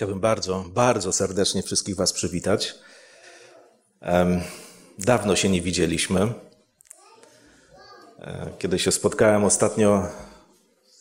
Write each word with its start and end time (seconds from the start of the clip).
Chciałbym 0.00 0.20
bardzo, 0.20 0.64
bardzo 0.74 1.12
serdecznie 1.12 1.62
wszystkich 1.62 1.96
Was 1.96 2.12
przywitać. 2.12 2.74
Dawno 4.98 5.36
się 5.36 5.48
nie 5.48 5.62
widzieliśmy. 5.62 6.32
E, 8.18 8.50
kiedy 8.58 8.78
się 8.78 8.92
spotkałem 8.92 9.44
ostatnio 9.44 10.06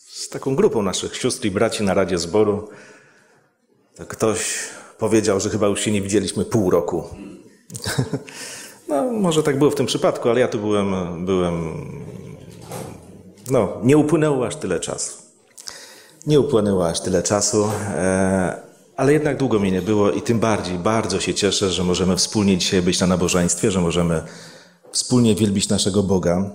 z 0.08 0.30
taką 0.30 0.56
grupą 0.56 0.82
naszych 0.82 1.16
sióstr 1.16 1.46
i 1.46 1.52
braci 1.52 1.84
na 1.84 1.94
Radzie 1.94 2.18
Zboru, 2.18 2.70
to 3.96 4.06
ktoś 4.06 4.60
powiedział, 4.98 5.40
że 5.40 5.50
chyba 5.50 5.68
już 5.68 5.82
się 5.82 5.92
nie 5.92 6.02
widzieliśmy 6.02 6.46
pół 6.46 6.70
roku. 6.70 7.04
No, 8.88 9.04
może 9.04 9.44
tak 9.44 9.58
było 9.58 9.72
w 9.72 9.76
tym 9.76 9.86
przypadku, 9.86 10.30
ale 10.30 10.40
ja 10.40 10.48
tu 10.48 10.60
byłem, 10.60 11.26
byłem 11.26 11.86
no, 13.52 13.78
nie 13.84 13.98
upłynęło 13.98 14.48
aż 14.48 14.56
tyle 14.56 14.80
czasu. 14.80 15.18
Nie 16.28 16.40
upłynęło 16.40 16.88
aż 16.88 17.00
tyle 17.00 17.24
czasu. 17.24 17.70
Ale 19.00 19.14
jednak 19.14 19.38
długo 19.38 19.60
mnie 19.60 19.72
nie 19.72 19.82
było 19.82 20.12
i 20.12 20.22
tym 20.22 20.40
bardziej 20.40 20.80
bardzo 20.80 21.20
się 21.20 21.34
cieszę, 21.34 21.72
że 21.72 21.84
możemy 21.84 22.16
wspólnie 22.16 22.58
dzisiaj 22.58 22.82
być 22.82 23.00
na 23.00 23.08
nabożeństwie, 23.08 23.72
że 23.72 23.82
możemy 23.82 24.22
wspólnie 24.92 25.36
wielbić 25.36 25.70
naszego 25.70 26.04
Boga. 26.04 26.52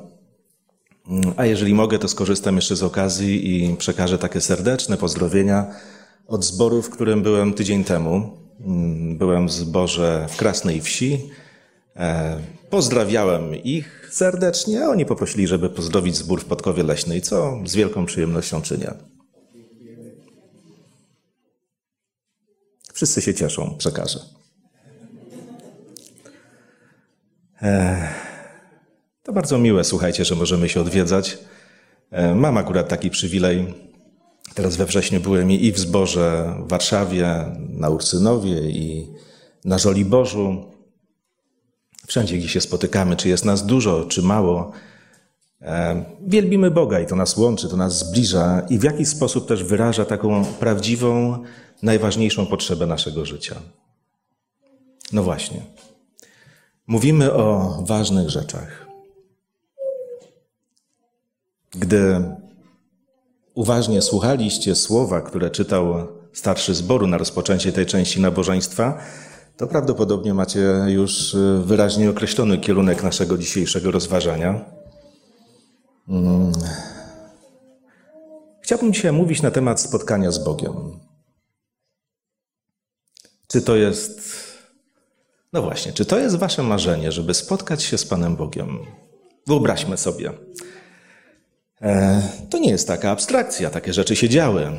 A 1.37 1.47
jeżeli 1.47 1.75
mogę, 1.75 1.99
to 1.99 2.09
skorzystam 2.09 2.57
jeszcze 2.57 2.77
z 2.77 2.83
okazji 2.83 3.65
i 3.65 3.77
przekażę 3.77 4.19
takie 4.19 4.41
serdeczne 4.41 4.97
pozdrowienia 4.97 5.67
od 6.29 6.45
zboru, 6.45 6.83
w 6.83 6.91
którym 6.91 7.23
byłem 7.23 7.55
tydzień 7.55 7.85
temu. 7.85 8.31
Byłem 9.19 9.49
w 9.49 9.53
zborze 9.53 10.27
w 10.31 10.37
Krasnej 10.37 10.81
Wsi. 10.81 11.31
E, 11.97 12.39
pozdrawiałem 12.71 13.55
ich 13.55 14.09
serdecznie, 14.13 14.85
a 14.85 14.89
oni 14.89 15.07
poprosili, 15.07 15.47
żeby 15.47 15.71
pozdrowić 15.71 16.17
zbór 16.17 16.41
w 16.41 16.45
Podkowie 16.45 16.83
Leśnej, 16.83 17.23
co 17.23 17.59
z 17.65 17.75
wielką 17.75 18.07
przyjemnością 18.07 18.63
czynię. 18.63 19.14
Wszyscy 22.95 23.23
się 23.23 23.35
cieszą, 23.35 23.75
przekażę. 23.79 24.21
To 29.23 29.33
bardzo 29.33 29.59
miłe, 29.59 29.85
słuchajcie, 29.85 30.25
że 30.25 30.35
możemy 30.35 30.69
się 30.69 30.81
odwiedzać. 30.81 31.39
Mam 32.35 32.57
akurat 32.57 32.89
taki 32.89 33.11
przywilej. 33.11 33.75
Teraz 34.55 34.77
we 34.77 34.87
wrześniu 34.87 35.21
byłem 35.21 35.51
i 35.51 35.73
w 35.73 35.79
zborze 35.79 36.55
w 36.67 36.69
Warszawie, 36.69 37.45
na 37.69 37.91
Ursynowie 37.91 38.71
i 38.71 39.09
na 39.65 39.79
Żoliborzu. 39.79 40.65
Wszędzie, 42.07 42.39
gdzie 42.39 42.49
się 42.49 42.61
spotykamy, 42.61 43.17
czy 43.17 43.29
jest 43.29 43.45
nas 43.45 43.67
dużo, 43.67 44.05
czy 44.05 44.23
mało, 44.23 44.73
wielbimy 46.27 46.71
Boga 46.71 47.01
i 47.01 47.07
to 47.07 47.17
nas 47.17 47.37
łączy, 47.37 47.69
to 47.69 47.77
nas 47.77 47.99
zbliża 47.99 48.63
i 48.71 48.79
w 48.79 48.83
jakiś 48.83 49.09
sposób 49.09 49.49
też 49.49 49.65
wyraża 49.65 50.05
taką 50.05 50.45
prawdziwą 50.45 51.39
najważniejszą 51.83 52.47
potrzebę 52.47 52.87
naszego 52.87 53.25
życia. 53.25 53.55
No 55.13 55.23
właśnie. 55.23 55.61
Mówimy 56.87 57.33
o 57.33 57.79
ważnych 57.87 58.31
rzeczach. 58.31 58.87
Gdy 61.75 62.25
uważnie 63.55 64.03
słuchaliście 64.03 64.75
słowa, 64.75 65.21
które 65.21 65.51
czytał 65.51 66.09
starszy 66.33 66.75
zboru 66.75 67.07
na 67.07 67.19
rozpoczęcie 67.19 67.73
tej 67.73 67.87
części 67.87 68.21
nabożeństwa, 68.21 68.99
to 69.57 69.67
prawdopodobnie 69.67 70.35
macie 70.35 70.61
już 70.87 71.37
wyraźnie 71.65 72.11
określony 72.11 72.59
kierunek 72.59 73.03
naszego 73.03 73.39
dzisiejszego 73.39 73.91
rozważania. 73.91 74.84
Chciałbym 78.61 78.93
dzisiaj 78.93 79.13
mówić 79.13 79.43
na 79.43 79.51
temat 79.51 79.81
spotkania 79.81 80.31
z 80.31 80.45
Bogiem. 80.45 81.01
Czy 83.49 83.63
to 83.63 83.77
jest, 83.77 84.23
no 85.53 85.63
właśnie, 85.63 85.93
czy 85.93 86.05
to 86.05 86.19
jest 86.19 86.37
Wasze 86.37 86.63
marzenie, 86.63 87.13
żeby 87.13 87.35
spotkać 87.35 87.83
się 87.83 87.99
z 87.99 88.05
Panem 88.05 88.37
Bogiem? 88.37 88.79
Wyobraźmy 89.47 89.97
sobie. 89.97 90.33
E, 91.81 92.23
to 92.51 92.59
nie 92.59 92.71
jest 92.71 92.89
taka 92.89 93.11
abstrakcja, 93.11 93.71
takie 93.71 93.93
rzeczy 93.93 94.17
się 94.17 94.29
działy. 94.29 94.73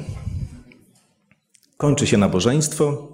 Kończy 1.78 2.08
się 2.08 2.18
nabożeństwo 2.18 3.08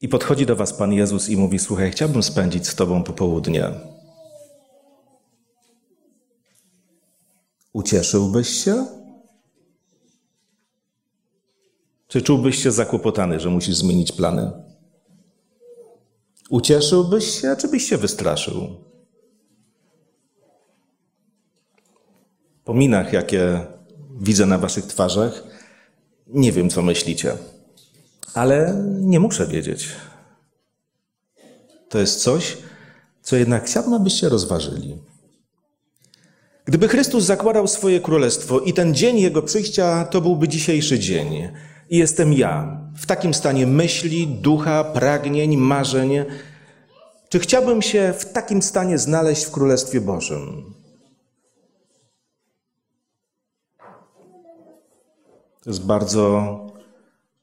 i 0.00 0.08
podchodzi 0.08 0.46
do 0.46 0.56
Was 0.56 0.72
Pan 0.72 0.92
Jezus 0.92 1.28
i 1.28 1.36
mówi: 1.36 1.58
Słuchaj, 1.58 1.90
chciałbym 1.90 2.22
spędzić 2.22 2.68
z 2.68 2.74
Tobą 2.74 3.02
popołudnie. 3.02 3.93
Ucieszyłbyś 7.74 8.48
się? 8.48 8.86
Czy 12.08 12.22
czułbyś 12.22 12.62
się 12.62 12.72
zakłopotany, 12.72 13.40
że 13.40 13.50
musisz 13.50 13.76
zmienić 13.76 14.12
plany? 14.12 14.52
Ucieszyłbyś 16.50 17.40
się, 17.40 17.56
czy 17.58 17.68
byś 17.68 17.88
się 17.88 17.96
wystraszył? 17.96 18.68
Po 22.64 22.74
minach, 22.74 23.12
jakie 23.12 23.66
widzę 24.20 24.46
na 24.46 24.58
waszych 24.58 24.86
twarzach, 24.86 25.44
nie 26.26 26.52
wiem, 26.52 26.70
co 26.70 26.82
myślicie, 26.82 27.36
ale 28.34 28.84
nie 29.00 29.20
muszę 29.20 29.46
wiedzieć. 29.46 29.88
To 31.88 31.98
jest 31.98 32.22
coś, 32.22 32.58
co 33.22 33.36
jednak 33.36 33.66
chciałbym, 33.66 33.94
abyście 33.94 34.28
rozważyli. 34.28 34.98
Gdyby 36.64 36.88
Chrystus 36.88 37.24
zakładał 37.24 37.68
swoje 37.68 38.00
królestwo 38.00 38.60
i 38.60 38.72
ten 38.72 38.94
dzień 38.94 39.18
Jego 39.18 39.42
przyjścia 39.42 40.04
to 40.04 40.20
byłby 40.20 40.48
dzisiejszy 40.48 40.98
dzień, 40.98 41.48
i 41.90 41.98
jestem 41.98 42.32
ja, 42.32 42.80
w 42.96 43.06
takim 43.06 43.34
stanie 43.34 43.66
myśli, 43.66 44.26
ducha, 44.26 44.84
pragnień, 44.84 45.56
marzeń. 45.56 46.12
Czy 47.28 47.38
chciałbym 47.38 47.82
się 47.82 48.14
w 48.18 48.32
takim 48.32 48.62
stanie 48.62 48.98
znaleźć 48.98 49.44
w 49.44 49.50
Królestwie 49.50 50.00
Bożym? 50.00 50.74
To 55.62 55.70
jest 55.70 55.86
bardzo 55.86 56.58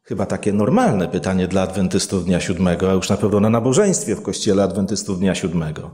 chyba 0.04 0.26
takie 0.26 0.54
normalne 0.54 1.08
pytanie 1.08 1.48
dla 1.48 1.62
adwentystów 1.62 2.26
dnia 2.26 2.40
siódmego, 2.40 2.92
a 2.92 2.94
już 2.94 3.10
na 3.10 3.18
pewno 3.18 3.40
na 3.40 3.50
nabożeństwie 3.50 4.16
w 4.16 4.22
kościele 4.22 4.64
adwentystów 4.64 5.20
dnia 5.20 5.36
siódmego. 5.36 5.92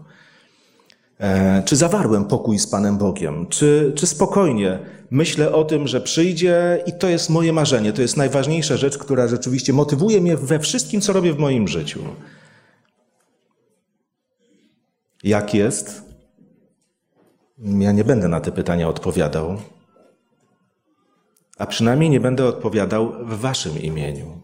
E, 1.20 1.64
czy 1.64 1.76
zawarłem 1.76 2.26
pokój 2.26 2.60
z 2.60 2.68
Panem 2.68 2.98
Bogiem? 2.98 3.48
Czy, 3.48 3.94
czy 3.96 4.08
spokojnie 4.08 4.80
myślę 5.12 5.52
o 5.52 5.64
tym, 5.64 5.88
że 5.88 6.02
przyjdzie 6.02 6.84
i 6.86 6.94
to 6.94 7.08
jest 7.08 7.30
moje 7.30 7.54
marzenie, 7.54 7.94
to 7.94 8.02
jest 8.02 8.18
najważniejsza 8.18 8.78
rzecz, 8.78 8.98
która 8.98 9.28
rzeczywiście 9.28 9.74
motywuje 9.74 10.22
mnie 10.22 10.38
we 10.38 10.60
wszystkim, 10.60 11.02
co 11.02 11.14
robię 11.14 11.34
w 11.34 11.40
moim 11.40 11.68
życiu? 11.68 12.00
Jak 15.24 15.54
jest? 15.54 16.02
Ja 17.58 17.92
nie 17.92 18.04
będę 18.04 18.28
na 18.28 18.42
te 18.42 18.52
pytania 18.52 18.88
odpowiadał, 18.88 19.58
a 21.58 21.66
przynajmniej 21.66 22.10
nie 22.10 22.20
będę 22.20 22.46
odpowiadał 22.46 23.14
w 23.26 23.40
Waszym 23.40 23.82
imieniu. 23.82 24.42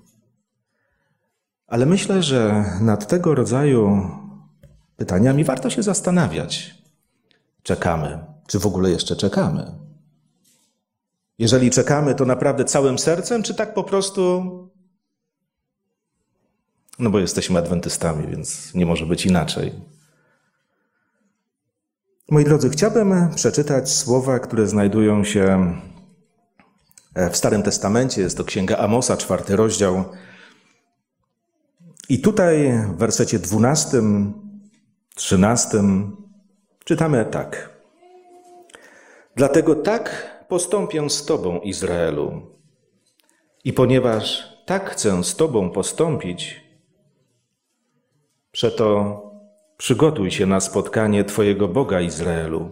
Ale 1.68 1.86
myślę, 1.86 2.24
że 2.24 2.66
nad 2.82 3.08
tego 3.08 3.36
rodzaju 3.36 4.10
pytaniami 5.04 5.44
warto 5.44 5.70
się 5.70 5.84
zastanawiać. 5.84 6.76
Czekamy. 7.64 8.20
Czy 8.48 8.60
w 8.60 8.66
ogóle 8.66 8.90
jeszcze 8.90 9.16
czekamy? 9.16 9.72
Jeżeli 11.40 11.72
czekamy, 11.72 12.16
to 12.16 12.26
naprawdę 12.26 12.66
całym 12.66 13.00
sercem, 13.00 13.44
czy 13.44 13.56
tak 13.56 13.74
po 13.74 13.84
prostu. 13.84 14.44
No 17.00 17.10
bo 17.10 17.20
jesteśmy 17.20 17.60
adwentystami, 17.60 18.28
więc 18.28 18.74
nie 18.74 18.86
może 18.86 19.06
być 19.06 19.26
inaczej. 19.26 19.74
Moi 22.30 22.46
drodzy, 22.46 22.70
chciałbym 22.70 23.30
przeczytać 23.36 23.92
słowa, 23.92 24.40
które 24.40 24.68
znajdują 24.68 25.24
się 25.24 25.74
w 27.32 27.38
Starym 27.38 27.64
Testamencie. 27.64 28.22
Jest 28.22 28.38
to 28.38 28.44
Księga 28.44 28.78
Amosa, 28.78 29.18
czwarty 29.18 29.56
rozdział. 29.56 30.06
I 32.10 32.22
tutaj 32.22 32.74
w 32.88 32.98
wersecie 32.98 33.40
dwunastym 33.40 34.34
trzynastym 35.16 36.18
czytamy 36.86 37.26
tak. 37.26 37.70
Dlatego 39.36 39.76
tak 39.76 40.34
postąpię 40.48 41.10
z 41.10 41.26
Tobą, 41.26 41.60
Izraelu. 41.60 42.42
I 43.64 43.74
ponieważ 43.74 44.44
tak 44.66 44.90
chcę 44.90 45.24
z 45.24 45.36
Tobą 45.36 45.70
postąpić, 45.70 46.62
przeto 48.52 49.22
przygotuj 49.78 50.32
się 50.32 50.46
na 50.46 50.60
spotkanie 50.60 51.24
Twojego 51.24 51.68
Boga, 51.68 52.02
Izraelu. 52.02 52.70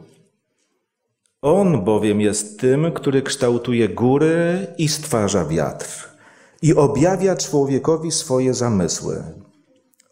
On 1.41 1.83
bowiem 1.83 2.21
jest 2.21 2.59
tym, 2.59 2.91
który 2.91 3.21
kształtuje 3.21 3.89
góry 3.89 4.67
i 4.77 4.87
stwarza 4.87 5.45
wiatr 5.45 6.11
i 6.61 6.75
objawia 6.75 7.35
człowiekowi 7.35 8.11
swoje 8.11 8.53
zamysły. 8.53 9.23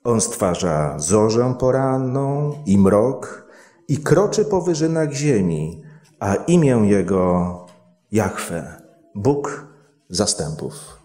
On 0.04 0.22
stwarza 0.22 1.00
zorzę 1.00 1.56
poranną 1.60 2.54
i 2.66 2.78
mrok 2.78 3.50
i 3.88 3.98
kroczy 3.98 4.46
po 4.46 4.62
wyżynach 4.62 5.14
ziemi, 5.14 5.82
a 6.20 6.36
imię 6.36 6.82
Jego 6.84 7.66
Jahwe, 8.12 8.82
Bóg 9.16 9.68
zastępów. 10.10 11.00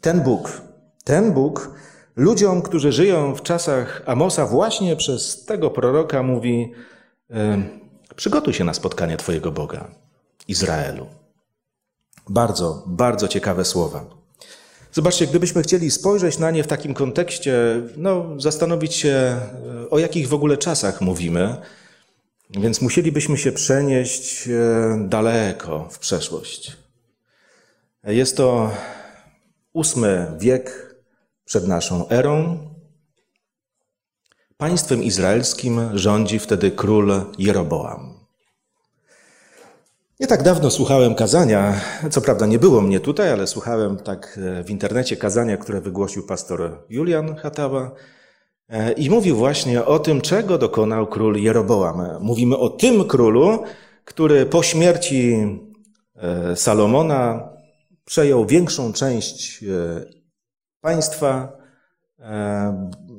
Ten 0.00 0.20
Bóg, 0.20 0.62
ten 1.04 1.32
Bóg 1.32 1.70
ludziom, 2.16 2.62
którzy 2.62 2.92
żyją 2.92 3.34
w 3.34 3.42
czasach 3.42 4.02
Amosa, 4.06 4.46
właśnie 4.46 4.96
przez 4.96 5.44
tego 5.44 5.70
proroka 5.70 6.22
mówi: 6.22 6.72
Przygotuj 8.16 8.54
się 8.54 8.64
na 8.64 8.74
spotkanie 8.74 9.16
Twojego 9.16 9.52
Boga, 9.52 9.90
Izraelu. 10.48 11.06
Bardzo, 12.28 12.84
bardzo 12.86 13.28
ciekawe 13.28 13.64
słowa. 13.64 14.15
Zobaczcie, 14.96 15.26
gdybyśmy 15.26 15.62
chcieli 15.62 15.90
spojrzeć 15.90 16.38
na 16.38 16.50
nie 16.50 16.64
w 16.64 16.66
takim 16.66 16.94
kontekście, 16.94 17.82
no, 17.96 18.40
zastanowić 18.40 18.94
się, 18.94 19.08
e, 19.08 19.90
o 19.90 19.98
jakich 19.98 20.28
w 20.28 20.34
ogóle 20.34 20.56
czasach 20.56 21.00
mówimy, 21.00 21.56
więc 22.50 22.80
musielibyśmy 22.80 23.38
się 23.38 23.52
przenieść 23.52 24.48
e, 24.48 25.08
daleko 25.08 25.88
w 25.90 25.98
przeszłość. 25.98 26.76
Jest 28.04 28.36
to 28.36 28.70
ósmy 29.72 30.32
wiek 30.38 30.96
przed 31.44 31.68
naszą 31.68 32.08
erą. 32.08 32.58
Państwem 34.56 35.02
izraelskim 35.02 35.98
rządzi 35.98 36.38
wtedy 36.38 36.70
król 36.70 37.12
Jeroboam. 37.38 38.15
Nie 40.20 40.26
tak 40.26 40.42
dawno 40.42 40.70
słuchałem 40.70 41.14
kazania, 41.14 41.80
co 42.10 42.20
prawda 42.20 42.46
nie 42.46 42.58
było 42.58 42.80
mnie 42.80 43.00
tutaj, 43.00 43.32
ale 43.32 43.46
słuchałem 43.46 43.96
tak 43.96 44.38
e, 44.42 44.64
w 44.64 44.70
internecie 44.70 45.16
kazania, 45.16 45.56
które 45.56 45.80
wygłosił 45.80 46.26
pastor 46.26 46.84
Julian 46.88 47.36
Hatawa 47.36 47.90
e, 48.68 48.92
i 48.92 49.10
mówił 49.10 49.36
właśnie 49.36 49.84
o 49.84 49.98
tym, 49.98 50.20
czego 50.20 50.58
dokonał 50.58 51.06
król 51.06 51.36
Jeroboam. 51.36 52.08
Mówimy 52.20 52.56
o 52.56 52.68
tym 52.68 53.04
królu, 53.04 53.62
który 54.04 54.46
po 54.46 54.62
śmierci 54.62 55.36
e, 56.16 56.56
Salomona 56.56 57.48
przejął 58.04 58.46
większą 58.46 58.92
część 58.92 59.64
państwa, 60.80 61.52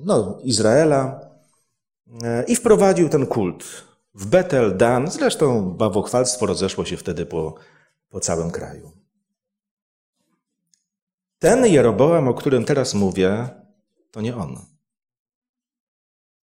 no, 0.05 0.39
Izraela 0.43 1.19
i 2.47 2.55
wprowadził 2.55 3.09
ten 3.09 3.25
kult 3.25 3.86
w 4.17 4.25
Betel, 4.25 4.77
Dan. 4.77 5.11
Zresztą 5.11 5.71
bawachwalstwo 5.71 6.45
rozeszło 6.45 6.85
się 6.85 6.97
wtedy 6.97 7.25
po, 7.25 7.55
po 8.09 8.19
całym 8.19 8.51
kraju. 8.51 8.91
Ten 11.39 11.65
Jeroboam, 11.65 12.27
o 12.27 12.33
którym 12.33 12.65
teraz 12.65 12.93
mówię, 12.93 13.49
to 14.11 14.21
nie 14.21 14.35
on. 14.35 14.59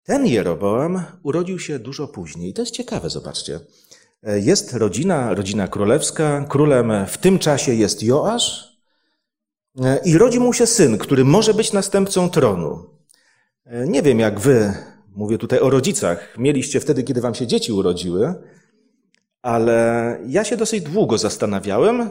Ten 0.04 0.26
Jeroboam 0.26 1.04
urodził 1.24 1.60
się 1.60 1.80
dużo 1.80 2.08
później. 2.08 2.54
To 2.54 2.62
jest 2.62 2.74
ciekawe, 2.74 3.10
zobaczcie. 3.10 3.60
Jest 4.24 4.74
rodzina, 4.74 5.34
rodzina 5.34 5.68
królewska. 5.68 6.46
Królem 6.50 6.92
w 7.08 7.18
tym 7.18 7.40
czasie 7.40 7.74
jest 7.74 8.04
Joasz. 8.04 8.78
I 10.06 10.18
rodzi 10.18 10.40
mu 10.40 10.54
się 10.54 10.68
syn, 10.68 10.98
który 10.98 11.26
może 11.26 11.54
być 11.54 11.74
następcą 11.74 12.30
tronu. 12.30 12.90
Nie 13.66 14.02
wiem, 14.02 14.20
jak 14.20 14.40
wy 14.40 14.74
Mówię 15.16 15.38
tutaj 15.38 15.60
o 15.60 15.70
rodzicach. 15.70 16.38
Mieliście 16.38 16.80
wtedy, 16.80 17.04
kiedy 17.04 17.22
wam 17.22 17.36
się 17.36 17.48
dzieci 17.48 17.72
urodziły, 17.72 18.34
ale 19.42 20.20
ja 20.28 20.44
się 20.44 20.58
dosyć 20.58 20.84
długo 20.84 21.18
zastanawiałem, 21.18 22.10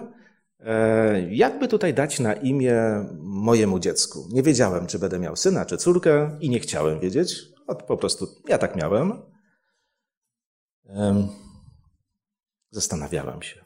e, 0.61 1.35
jakby 1.35 1.69
tutaj 1.69 1.95
dać 1.95 2.21
na 2.21 2.33
imię 2.33 2.75
mojemu 3.21 3.79
dziecku. 3.79 4.29
Nie 4.33 4.43
wiedziałem, 4.43 4.87
czy 4.87 4.99
będę 4.99 5.19
miał 5.19 5.37
syna, 5.37 5.65
czy 5.65 5.77
córkę 5.77 6.37
i 6.41 6.51
nie 6.51 6.61
chciałem 6.61 7.01
wiedzieć. 7.01 7.53
Po 7.87 7.97
prostu 7.97 8.27
ja 8.49 8.59
tak 8.59 8.77
miałem. 8.77 9.23
Zastanawiałem 12.71 13.43
się. 13.43 13.65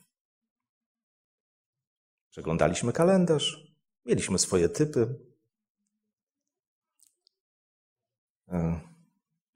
Przeglądaliśmy 2.30 2.92
kalendarz, 2.92 3.74
mieliśmy 4.04 4.38
swoje 4.38 4.68
typy. 4.68 5.14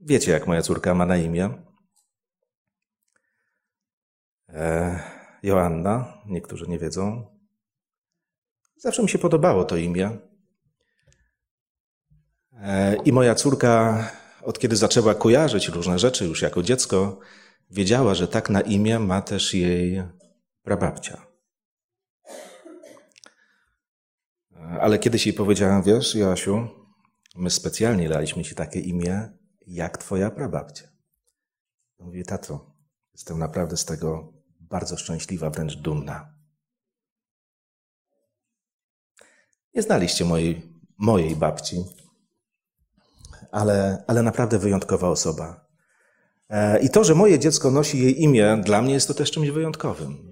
Wiecie, 0.01 0.33
jak 0.33 0.47
moja 0.47 0.63
córka 0.63 0.95
ma 0.95 1.07
na 1.07 1.17
imię? 1.17 1.51
E, 4.49 5.01
Joanna, 5.43 6.23
niektórzy 6.27 6.67
nie 6.69 6.79
wiedzą. 6.79 7.27
Zawsze 8.77 9.03
mi 9.03 9.09
się 9.09 9.19
podobało 9.19 9.65
to 9.65 9.77
imię. 9.77 10.19
E, 12.53 12.97
I 13.05 13.13
moja 13.13 13.35
córka, 13.35 14.05
od 14.43 14.59
kiedy 14.59 14.77
zaczęła 14.77 15.15
kojarzyć 15.15 15.69
różne 15.69 15.99
rzeczy 15.99 16.27
już 16.27 16.43
jako 16.43 16.63
dziecko, 16.63 17.19
wiedziała, 17.71 18.15
że 18.15 18.29
tak 18.29 18.51
na 18.51 18.61
imię 18.61 18.99
ma 18.99 19.23
też 19.23 19.55
jej 19.55 20.03
prababcia. 20.63 21.27
E, 24.53 24.81
ale 24.81 24.99
kiedyś 24.99 25.27
jej 25.27 25.35
powiedziałem, 25.35 25.83
wiesz, 25.83 26.15
Joasiu, 26.15 26.69
my 27.37 27.51
specjalnie 27.51 28.09
daliśmy 28.09 28.45
ci 28.45 28.55
takie 28.55 28.81
imię, 28.81 29.40
jak 29.71 29.99
twoja 29.99 30.31
prababcia. 30.31 30.89
Mówi, 31.99 32.25
tato, 32.25 32.77
jestem 33.13 33.39
naprawdę 33.39 33.77
z 33.77 33.85
tego 33.85 34.33
bardzo 34.61 34.97
szczęśliwa, 34.97 35.51
wręcz 35.51 35.77
dumna. 35.77 36.35
Nie 39.75 39.83
znaliście 39.83 40.25
mojej, 40.25 40.73
mojej 40.99 41.37
babci, 41.37 41.85
ale, 43.53 44.05
ale 44.07 44.23
naprawdę 44.23 44.59
wyjątkowa 44.59 45.09
osoba. 45.09 45.67
E, 46.49 46.81
I 46.81 46.91
to, 46.91 47.05
że 47.05 47.15
moje 47.15 47.39
dziecko 47.39 47.71
nosi 47.71 48.03
jej 48.03 48.23
imię, 48.23 48.61
dla 48.65 48.83
mnie 48.83 48.95
jest 48.95 49.09
to 49.09 49.15
też 49.15 49.31
czymś 49.31 49.51
wyjątkowym. 49.51 50.30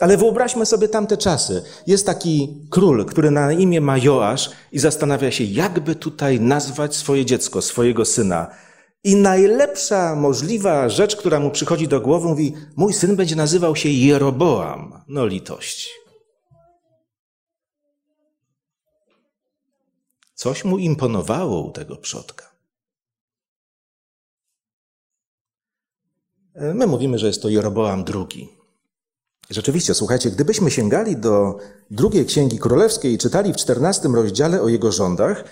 Ale 0.00 0.16
wyobraźmy 0.16 0.66
sobie 0.66 0.88
tamte 0.88 1.16
czasy. 1.16 1.62
Jest 1.86 2.06
taki 2.06 2.58
król, 2.70 3.06
który 3.06 3.30
na 3.30 3.52
imię 3.52 3.80
ma 3.80 3.98
Joasz 3.98 4.50
i 4.72 4.78
zastanawia 4.78 5.30
się, 5.30 5.44
jakby 5.44 5.94
tutaj 5.94 6.40
nazwać 6.40 6.96
swoje 6.96 7.24
dziecko, 7.24 7.62
swojego 7.62 8.04
syna. 8.04 8.50
I 9.04 9.16
najlepsza 9.16 10.16
możliwa 10.16 10.88
rzecz, 10.88 11.16
która 11.16 11.40
mu 11.40 11.50
przychodzi 11.50 11.88
do 11.88 12.00
głowy, 12.00 12.28
mówi: 12.28 12.54
Mój 12.76 12.92
syn 12.92 13.16
będzie 13.16 13.36
nazywał 13.36 13.76
się 13.76 13.88
Jeroboam. 13.88 15.02
No 15.08 15.26
litość. 15.26 15.90
Coś 20.34 20.64
mu 20.64 20.78
imponowało 20.78 21.60
u 21.60 21.70
tego 21.70 21.96
przodka. 21.96 22.50
My 26.54 26.86
mówimy, 26.86 27.18
że 27.18 27.26
jest 27.26 27.42
to 27.42 27.48
Jeroboam 27.48 28.04
II. 28.14 28.59
Rzeczywiście, 29.50 29.94
słuchajcie, 29.94 30.30
gdybyśmy 30.30 30.70
sięgali 30.70 31.16
do 31.16 31.58
drugiej 31.90 32.26
Księgi 32.26 32.58
Królewskiej 32.58 33.12
i 33.12 33.18
czytali 33.18 33.52
w 33.52 33.56
czternastym 33.56 34.14
rozdziale 34.14 34.62
o 34.62 34.68
jego 34.68 34.92
rządach, 34.92 35.44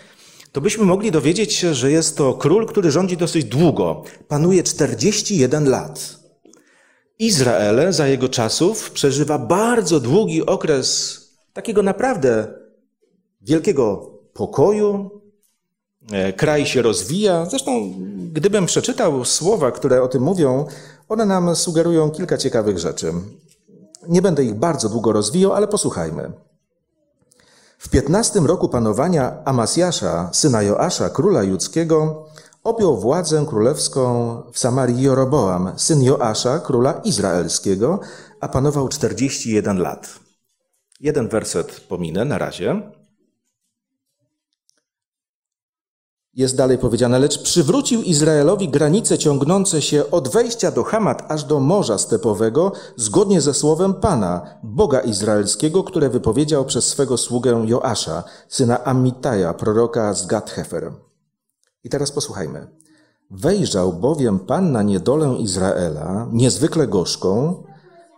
to 0.53 0.61
byśmy 0.61 0.85
mogli 0.85 1.11
dowiedzieć 1.11 1.53
się, 1.53 1.75
że 1.75 1.91
jest 1.91 2.17
to 2.17 2.35
król, 2.35 2.67
który 2.67 2.91
rządzi 2.91 3.17
dosyć 3.17 3.45
długo. 3.45 4.03
Panuje 4.29 4.63
41 4.63 5.69
lat. 5.69 6.19
Izrael 7.19 7.93
za 7.93 8.07
jego 8.07 8.29
czasów 8.29 8.91
przeżywa 8.91 9.39
bardzo 9.39 10.01
długi 10.01 10.47
okres 10.47 11.21
takiego 11.53 11.83
naprawdę 11.83 12.47
wielkiego 13.41 14.11
pokoju. 14.33 15.11
E, 16.13 16.33
kraj 16.33 16.67
się 16.67 16.83
rozwija. 16.83 17.47
Zresztą, 17.51 17.95
gdybym 18.33 18.67
przeczytał 18.67 19.25
słowa, 19.25 19.71
które 19.71 20.03
o 20.03 20.09
tym 20.09 20.23
mówią, 20.23 20.67
one 21.09 21.27
nam 21.27 21.57
sugerują 21.57 22.11
kilka 22.11 22.39
ciekawych 22.39 22.79
rzeczy. 22.79 23.13
Nie 24.09 24.23
będę 24.23 24.45
ich 24.45 24.55
bardzo 24.55 24.89
długo 24.89 25.13
rozwijał, 25.13 25.53
ale 25.53 25.69
posłuchajmy. 25.69 26.33
W 27.79 27.89
piętnastym 27.89 28.47
roku 28.47 28.69
panowania 28.69 29.45
Amasjasza, 29.45 30.31
syna 30.33 30.63
Joasza, 30.63 31.11
króla 31.11 31.43
judzkiego, 31.43 32.27
objął 32.65 32.97
władzę 32.97 33.45
królewską 33.49 34.03
w 34.53 34.59
Samarii 34.59 35.03
Jeroboam, 35.03 35.73
syn 35.77 36.03
Joasza, 36.03 36.59
króla 36.59 36.93
izraelskiego, 36.93 38.01
a 38.41 38.49
panował 38.49 38.89
41 38.89 39.79
lat. 39.79 40.19
Jeden 41.01 41.29
werset 41.29 41.81
pominę 41.81 42.25
na 42.25 42.39
razie. 42.39 42.91
Jest 46.35 46.57
dalej 46.57 46.79
powiedziane, 46.79 47.19
lecz 47.19 47.43
przywrócił 47.43 48.03
Izraelowi 48.03 48.69
granice 48.69 49.19
ciągnące 49.19 49.83
się 49.83 50.11
od 50.11 50.29
wejścia 50.29 50.71
do 50.71 50.85
Hamat 50.85 51.33
aż 51.33 51.45
do 51.45 51.61
Morza 51.61 51.99
Stepowego, 51.99 52.73
zgodnie 52.97 53.41
ze 53.41 53.55
słowem 53.55 53.95
Pana, 53.95 54.59
Boga 54.63 55.01
Izraelskiego, 55.01 55.85
które 55.85 56.11
wypowiedział 56.11 56.65
przez 56.65 56.85
swego 56.85 57.17
sługę 57.17 57.65
Joasza, 57.67 58.25
syna 58.49 58.85
Amitaja, 58.85 59.55
proroka 59.55 60.15
z 60.15 60.27
Gadhefer. 60.27 60.93
I 61.85 61.89
teraz 61.89 62.13
posłuchajmy. 62.13 62.67
Wejrzał 63.31 63.93
bowiem 63.93 64.39
Pan 64.39 64.73
na 64.73 64.83
niedolę 64.83 65.37
Izraela, 65.39 66.29
niezwykle 66.33 66.87
gorzką, 66.87 67.63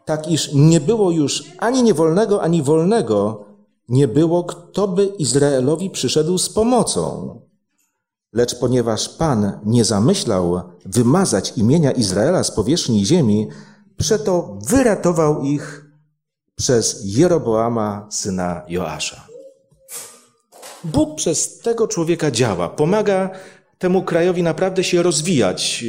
tak 0.04 0.28
iż 0.28 0.54
nie 0.54 0.80
było 0.80 1.10
już 1.10 1.44
ani 1.58 1.82
niewolnego, 1.82 2.42
ani 2.42 2.62
wolnego, 2.62 3.44
nie 3.88 4.08
było, 4.08 4.44
kto 4.44 4.88
by 4.88 5.06
Izraelowi 5.06 5.90
przyszedł 5.90 6.38
z 6.38 6.48
pomocą. 6.48 7.40
Lecz 8.32 8.58
ponieważ 8.58 9.08
Pan 9.08 9.60
nie 9.64 9.84
zamyślał 9.84 10.62
wymazać 10.86 11.52
imienia 11.56 11.92
Izraela 11.92 12.44
z 12.44 12.50
powierzchni 12.50 13.06
ziemi, 13.06 13.48
przeto 13.96 14.58
wyratował 14.68 15.42
ich 15.42 15.84
przez 16.54 17.00
Jeroboama, 17.04 18.06
syna 18.10 18.62
Joasza. 18.68 19.26
Bóg 20.84 21.16
przez 21.16 21.58
tego 21.58 21.88
człowieka 21.88 22.30
działa, 22.30 22.68
pomaga 22.68 23.30
temu 23.78 24.02
krajowi 24.02 24.42
naprawdę 24.42 24.84
się 24.84 25.02
rozwijać. 25.02 25.84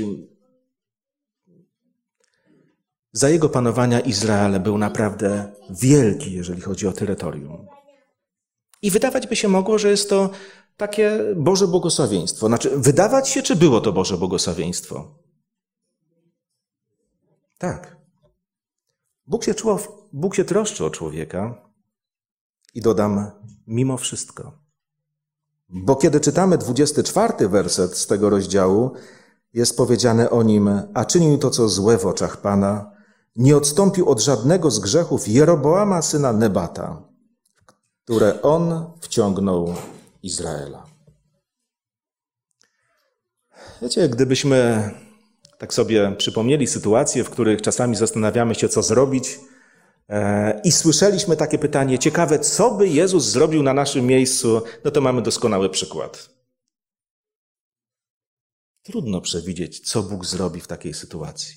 Za 3.13 3.29
jego 3.29 3.49
panowania 3.49 3.99
Izrael 3.99 4.59
był 4.59 4.77
naprawdę 4.77 5.51
wielki, 5.69 6.33
jeżeli 6.33 6.61
chodzi 6.61 6.87
o 6.87 6.93
terytorium. 6.93 7.67
I 8.81 8.91
wydawać 8.91 9.27
by 9.27 9.35
się 9.35 9.47
mogło, 9.47 9.77
że 9.77 9.89
jest 9.89 10.09
to 10.09 10.29
takie 10.77 11.19
Boże 11.35 11.67
błogosławieństwo. 11.67 12.47
Znaczy, 12.47 12.69
wydawać 12.77 13.29
się, 13.29 13.43
czy 13.43 13.55
było 13.55 13.81
to 13.81 13.93
Boże 13.93 14.17
błogosławieństwo? 14.17 15.15
Tak. 17.57 17.97
Bóg 19.27 19.43
się, 19.43 19.53
czuł, 19.53 19.77
Bóg 20.13 20.35
się 20.35 20.45
troszczy 20.45 20.85
o 20.85 20.89
człowieka 20.89 21.71
i 22.73 22.81
dodam, 22.81 23.31
mimo 23.67 23.97
wszystko. 23.97 24.51
Bo 25.69 25.95
kiedy 25.95 26.19
czytamy 26.19 26.57
24 26.57 27.49
werset 27.49 27.97
z 27.97 28.07
tego 28.07 28.29
rozdziału, 28.29 28.91
jest 29.53 29.77
powiedziane 29.77 30.29
o 30.29 30.43
nim, 30.43 30.69
a 30.93 31.05
czynił 31.05 31.37
to, 31.37 31.49
co 31.49 31.69
złe 31.69 31.97
w 31.97 32.05
oczach 32.05 32.37
Pana, 32.37 32.91
nie 33.35 33.57
odstąpił 33.57 34.09
od 34.09 34.21
żadnego 34.21 34.71
z 34.71 34.79
grzechów 34.79 35.27
Jeroboama, 35.27 36.01
syna 36.01 36.33
Nebata, 36.33 37.03
które 38.03 38.41
on 38.41 38.91
wciągnął 39.01 39.73
Izraela. 40.23 40.85
Wiecie, 43.81 44.09
gdybyśmy 44.09 44.89
tak 45.57 45.73
sobie 45.73 46.15
przypomnieli 46.17 46.67
sytuacje, 46.67 47.23
w 47.23 47.29
których 47.29 47.61
czasami 47.61 47.95
zastanawiamy 47.95 48.55
się, 48.55 48.69
co 48.69 48.81
zrobić, 48.81 49.39
e, 50.09 50.61
i 50.63 50.71
słyszeliśmy 50.71 51.37
takie 51.37 51.57
pytanie, 51.57 51.99
ciekawe, 51.99 52.39
co 52.39 52.71
by 52.71 52.87
Jezus 52.87 53.25
zrobił 53.25 53.63
na 53.63 53.73
naszym 53.73 54.05
miejscu, 54.05 54.61
no 54.83 54.91
to 54.91 55.01
mamy 55.01 55.21
doskonały 55.21 55.69
przykład. 55.69 56.29
Trudno 58.83 59.21
przewidzieć, 59.21 59.79
co 59.79 60.03
Bóg 60.03 60.25
zrobi 60.25 60.61
w 60.61 60.67
takiej 60.67 60.93
sytuacji. 60.93 61.55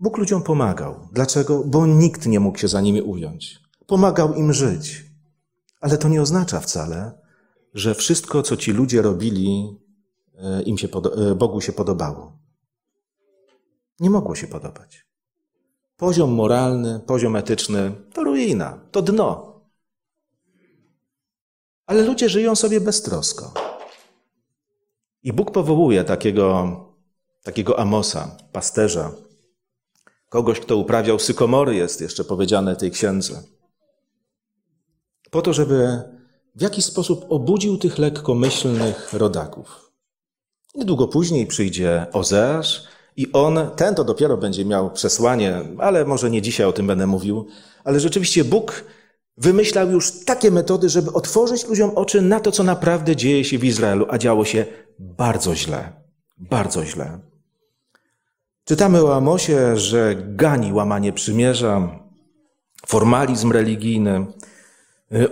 Bóg 0.00 0.18
ludziom 0.18 0.42
pomagał. 0.42 1.08
Dlaczego? 1.12 1.64
Bo 1.64 1.86
nikt 1.86 2.26
nie 2.26 2.40
mógł 2.40 2.58
się 2.58 2.68
za 2.68 2.80
nimi 2.80 3.02
ująć. 3.02 3.58
Pomagał 3.86 4.34
im 4.34 4.52
żyć. 4.52 5.04
Ale 5.80 5.98
to 5.98 6.08
nie 6.08 6.22
oznacza 6.22 6.60
wcale, 6.60 7.19
że 7.74 7.94
wszystko, 7.94 8.42
co 8.42 8.56
ci 8.56 8.72
ludzie 8.72 9.02
robili, 9.02 9.78
e, 10.38 10.62
im 10.62 10.78
się 10.78 10.88
e, 10.88 11.34
Bogu 11.34 11.60
się 11.60 11.72
podobało. 11.72 12.38
Nie 14.00 14.10
mogło 14.10 14.34
się 14.34 14.46
podobać. 14.46 15.06
Poziom 15.96 16.32
moralny, 16.32 17.00
poziom 17.06 17.36
etyczny 17.36 17.92
to 18.12 18.24
ruina, 18.24 18.80
to 18.90 19.02
dno. 19.02 19.60
Ale 21.86 22.02
ludzie 22.02 22.28
żyją 22.28 22.56
sobie 22.56 22.80
beztrosko. 22.80 23.52
I 25.22 25.32
Bóg 25.32 25.50
powołuje 25.50 26.04
takiego, 26.04 26.76
takiego 27.42 27.78
Amosa, 27.78 28.36
pasterza, 28.52 29.12
kogoś, 30.28 30.60
kto 30.60 30.76
uprawiał 30.76 31.18
sykomory, 31.18 31.74
jest 31.74 32.00
jeszcze 32.00 32.24
powiedziane 32.24 32.76
tej 32.76 32.90
księdze. 32.90 33.42
Po 35.30 35.42
to, 35.42 35.52
żeby 35.52 36.02
w 36.60 36.62
jakiś 36.62 36.84
sposób 36.84 37.26
obudził 37.28 37.78
tych 37.78 37.98
lekkomyślnych 37.98 39.12
rodaków. 39.12 39.92
Niedługo 40.74 41.08
później 41.08 41.46
przyjdzie 41.46 42.06
Ozeasz 42.12 42.82
i 43.16 43.32
on, 43.32 43.58
ten 43.76 43.94
to 43.94 44.04
dopiero 44.04 44.36
będzie 44.36 44.64
miał 44.64 44.90
przesłanie, 44.90 45.62
ale 45.78 46.04
może 46.04 46.30
nie 46.30 46.42
dzisiaj 46.42 46.66
o 46.66 46.72
tym 46.72 46.86
będę 46.86 47.06
mówił, 47.06 47.46
ale 47.84 48.00
rzeczywiście 48.00 48.44
Bóg 48.44 48.84
wymyślał 49.36 49.90
już 49.90 50.24
takie 50.24 50.50
metody, 50.50 50.88
żeby 50.88 51.12
otworzyć 51.12 51.66
ludziom 51.66 51.90
oczy 51.94 52.22
na 52.22 52.40
to, 52.40 52.52
co 52.52 52.62
naprawdę 52.62 53.16
dzieje 53.16 53.44
się 53.44 53.58
w 53.58 53.64
Izraelu, 53.64 54.06
a 54.10 54.18
działo 54.18 54.44
się 54.44 54.66
bardzo 54.98 55.56
źle. 55.56 55.92
Bardzo 56.38 56.84
źle. 56.84 57.18
Czytamy 58.64 59.04
o 59.04 59.16
Amosie, 59.16 59.76
że 59.76 60.16
gani 60.18 60.72
łamanie 60.72 61.12
przymierza, 61.12 62.00
formalizm 62.86 63.52
religijny, 63.52 64.26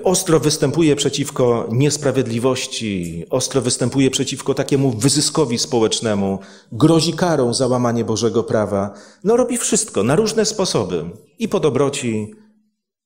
ostro 0.04 0.40
występuje 0.40 0.96
przeciwko 0.96 1.68
niesprawiedliwości, 1.72 3.24
ostro 3.30 3.60
występuje 3.60 4.10
przeciwko 4.10 4.54
takiemu 4.54 4.90
wyzyskowi 4.90 5.58
społecznemu, 5.58 6.38
grozi 6.72 7.12
karą 7.12 7.54
za 7.54 7.66
łamanie 7.66 8.04
Bożego 8.04 8.44
prawa. 8.44 8.94
No 9.24 9.36
robi 9.36 9.56
wszystko 9.56 10.02
na 10.02 10.16
różne 10.16 10.44
sposoby 10.44 11.04
i 11.38 11.48
po 11.48 11.60
dobroci, 11.60 12.34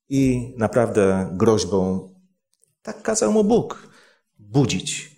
i 0.09 0.53
naprawdę 0.57 1.29
groźbą. 1.31 2.09
Tak 2.81 3.01
kazał 3.01 3.31
mu 3.31 3.43
Bóg 3.43 3.87
budzić, 4.39 5.15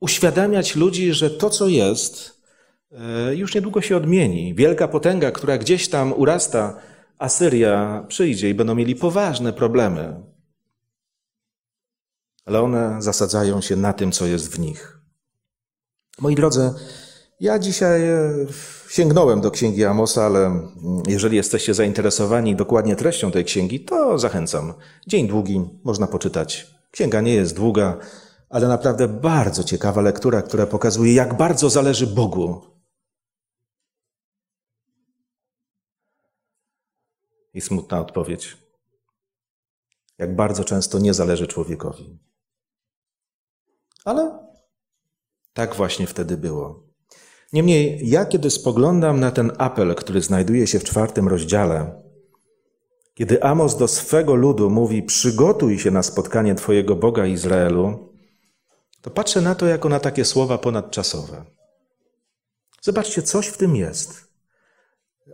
uświadamiać 0.00 0.76
ludzi, 0.76 1.12
że 1.12 1.30
to, 1.30 1.50
co 1.50 1.68
jest, 1.68 2.42
y, 3.30 3.36
już 3.36 3.54
niedługo 3.54 3.80
się 3.80 3.96
odmieni. 3.96 4.54
Wielka 4.54 4.88
potęga, 4.88 5.30
która 5.30 5.58
gdzieś 5.58 5.88
tam 5.88 6.12
urasta, 6.12 6.76
Asyria 7.18 8.04
przyjdzie 8.08 8.50
i 8.50 8.54
będą 8.54 8.74
mieli 8.74 8.96
poważne 8.96 9.52
problemy 9.52 10.29
ale 12.44 12.62
one 12.62 13.02
zasadzają 13.02 13.60
się 13.60 13.76
na 13.76 13.92
tym, 13.92 14.12
co 14.12 14.26
jest 14.26 14.48
w 14.48 14.58
nich. 14.58 15.00
Moi 16.18 16.34
drodzy, 16.34 16.74
ja 17.40 17.58
dzisiaj 17.58 18.08
e, 18.08 18.46
sięgnąłem 18.88 19.40
do 19.40 19.50
księgi 19.50 19.84
Amosa, 19.84 20.26
ale 20.26 20.68
jeżeli 21.08 21.36
jesteście 21.36 21.74
zainteresowani 21.74 22.56
dokładnie 22.56 22.96
treścią 22.96 23.30
tej 23.30 23.44
księgi, 23.44 23.84
to 23.84 24.18
zachęcam. 24.18 24.74
Dzień 25.06 25.28
długi, 25.28 25.80
można 25.84 26.06
poczytać. 26.06 26.74
Księga 26.90 27.20
nie 27.20 27.34
jest 27.34 27.56
długa, 27.56 27.98
ale 28.48 28.68
naprawdę 28.68 29.08
bardzo 29.08 29.64
ciekawa 29.64 30.00
lektura, 30.00 30.42
która 30.42 30.66
pokazuje, 30.66 31.14
jak 31.14 31.36
bardzo 31.36 31.70
zależy 31.70 32.06
Bogu. 32.06 32.60
I 37.54 37.60
smutna 37.60 38.00
odpowiedź. 38.00 38.56
Jak 40.18 40.36
bardzo 40.36 40.64
często 40.64 40.98
nie 40.98 41.14
zależy 41.14 41.46
człowiekowi. 41.46 42.29
Ale 44.10 44.38
tak 45.52 45.74
właśnie 45.74 46.06
wtedy 46.06 46.36
było. 46.36 46.82
Niemniej, 47.52 48.08
ja 48.08 48.26
kiedy 48.26 48.50
spoglądam 48.50 49.20
na 49.20 49.30
ten 49.30 49.52
apel, 49.58 49.94
który 49.94 50.20
znajduje 50.20 50.66
się 50.66 50.78
w 50.78 50.84
czwartym 50.84 51.28
rozdziale, 51.28 52.02
kiedy 53.14 53.42
Amos 53.42 53.76
do 53.76 53.88
swego 53.88 54.34
ludu 54.34 54.70
mówi: 54.70 55.02
Przygotuj 55.02 55.78
się 55.78 55.90
na 55.90 56.02
spotkanie 56.02 56.54
Twojego 56.54 56.96
Boga 56.96 57.26
Izraelu, 57.26 58.12
to 59.02 59.10
patrzę 59.10 59.40
na 59.40 59.54
to 59.54 59.66
jako 59.66 59.88
na 59.88 60.00
takie 60.00 60.24
słowa 60.24 60.58
ponadczasowe. 60.58 61.44
Zobaczcie, 62.82 63.22
coś 63.22 63.46
w 63.46 63.56
tym 63.56 63.76
jest. 63.76 64.30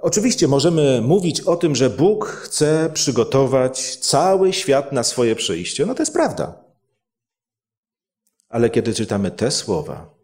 Oczywiście 0.00 0.48
możemy 0.48 1.00
mówić 1.00 1.40
o 1.40 1.56
tym, 1.56 1.76
że 1.76 1.90
Bóg 1.90 2.26
chce 2.26 2.90
przygotować 2.94 3.96
cały 3.96 4.52
świat 4.52 4.92
na 4.92 5.02
swoje 5.02 5.36
przyjście. 5.36 5.86
No 5.86 5.94
to 5.94 6.02
jest 6.02 6.12
prawda. 6.12 6.65
Ale 8.48 8.70
kiedy 8.70 8.94
czytamy 8.94 9.30
te 9.30 9.50
słowa, 9.50 10.14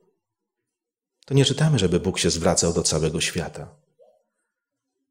to 1.27 1.35
nie 1.35 1.45
czytamy, 1.45 1.79
żeby 1.79 2.01
Bóg 2.01 2.19
się 2.19 2.31
zwracał 2.31 2.73
do 2.73 2.83
całego 2.83 3.21
świata. 3.21 3.75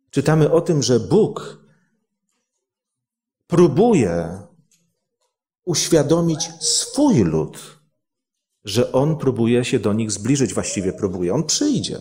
Czytamy 0.09 0.51
o 0.51 0.61
tym, 0.61 0.83
że 0.83 0.99
Bóg 0.99 1.65
próbuje 3.47 4.41
uświadomić 5.65 6.49
swój 6.59 7.23
lud, 7.23 7.79
że 8.63 8.91
On 8.91 9.17
próbuje 9.17 9.65
się 9.65 9.79
do 9.79 9.93
nich 9.93 10.11
zbliżyć, 10.11 10.53
właściwie 10.53 10.93
próbuje. 10.93 11.33
On 11.33 11.43
przyjdzie. 11.43 11.97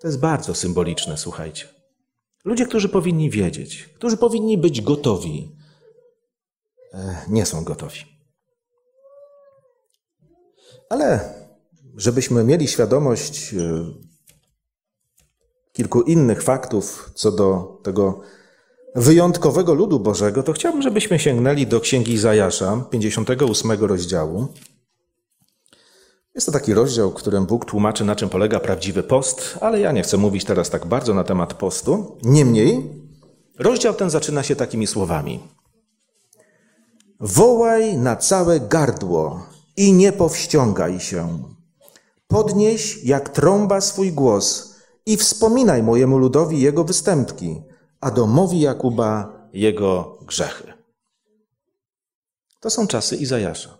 To 0.00 0.08
jest 0.08 0.20
bardzo 0.20 0.54
symboliczne, 0.54 1.18
słuchajcie. 1.18 1.68
Ludzie, 2.44 2.66
którzy 2.66 2.88
powinni 2.88 3.30
wiedzieć, 3.30 3.82
którzy 3.82 4.16
powinni 4.16 4.58
być 4.58 4.80
gotowi, 4.80 5.57
nie 7.28 7.46
są 7.46 7.64
gotowi. 7.64 8.00
Ale 10.88 11.34
żebyśmy 11.96 12.44
mieli 12.44 12.68
świadomość 12.68 13.54
e, 13.54 13.84
kilku 15.72 16.02
innych 16.02 16.42
faktów 16.42 17.10
co 17.14 17.32
do 17.32 17.80
tego 17.82 18.20
wyjątkowego 18.94 19.74
ludu 19.74 20.00
Bożego, 20.00 20.42
to 20.42 20.52
chciałbym, 20.52 20.82
żebyśmy 20.82 21.18
sięgnęli 21.18 21.66
do 21.66 21.80
Księgi 21.80 22.12
Izajasza, 22.12 22.84
58 22.90 23.70
rozdziału. 23.70 24.48
Jest 26.34 26.46
to 26.46 26.52
taki 26.52 26.74
rozdział, 26.74 27.10
w 27.10 27.14
którym 27.14 27.46
Bóg 27.46 27.64
tłumaczy, 27.64 28.04
na 28.04 28.16
czym 28.16 28.28
polega 28.28 28.60
prawdziwy 28.60 29.02
post, 29.02 29.58
ale 29.60 29.80
ja 29.80 29.92
nie 29.92 30.02
chcę 30.02 30.16
mówić 30.16 30.44
teraz 30.44 30.70
tak 30.70 30.86
bardzo 30.86 31.14
na 31.14 31.24
temat 31.24 31.54
postu. 31.54 32.18
Niemniej, 32.22 32.90
rozdział 33.58 33.94
ten 33.94 34.10
zaczyna 34.10 34.42
się 34.42 34.56
takimi 34.56 34.86
słowami. 34.86 35.40
Wołaj 37.20 37.96
na 37.96 38.16
całe 38.16 38.60
gardło 38.60 39.46
i 39.76 39.92
nie 39.92 40.12
powściągaj 40.12 41.00
się. 41.00 41.38
Podnieś 42.26 43.04
jak 43.04 43.28
trąba 43.28 43.80
swój 43.80 44.12
głos 44.12 44.74
I 45.06 45.16
wspominaj 45.16 45.82
mojemu 45.82 46.18
ludowi 46.18 46.60
jego 46.60 46.84
występki, 46.84 47.62
a 48.00 48.10
domowi 48.10 48.60
Jakuba 48.60 49.32
jego 49.52 50.18
grzechy. 50.26 50.72
To 52.60 52.70
są 52.70 52.86
czasy 52.86 53.16
Izajasza. 53.16 53.78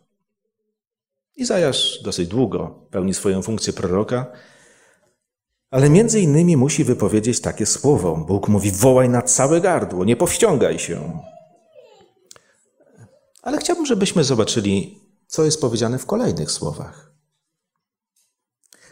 Izajasz 1.36 2.02
dosyć 2.02 2.28
długo 2.28 2.86
pełni 2.90 3.14
swoją 3.14 3.42
funkcję 3.42 3.72
proroka, 3.72 4.26
ale 5.70 5.90
między 5.90 6.20
innymi 6.20 6.56
musi 6.56 6.84
wypowiedzieć 6.84 7.40
takie 7.40 7.66
słowo. 7.66 8.16
Bóg 8.16 8.48
mówi: 8.48 8.70
wołaj 8.70 9.08
na 9.08 9.22
całe 9.22 9.60
gardło, 9.60 10.04
nie 10.04 10.16
powściągaj 10.16 10.78
się. 10.78 11.20
Ale 13.48 13.58
chciałbym, 13.58 13.86
żebyśmy 13.86 14.24
zobaczyli, 14.24 15.00
co 15.26 15.44
jest 15.44 15.60
powiedziane 15.60 15.98
w 15.98 16.06
kolejnych 16.06 16.50
słowach. 16.50 17.12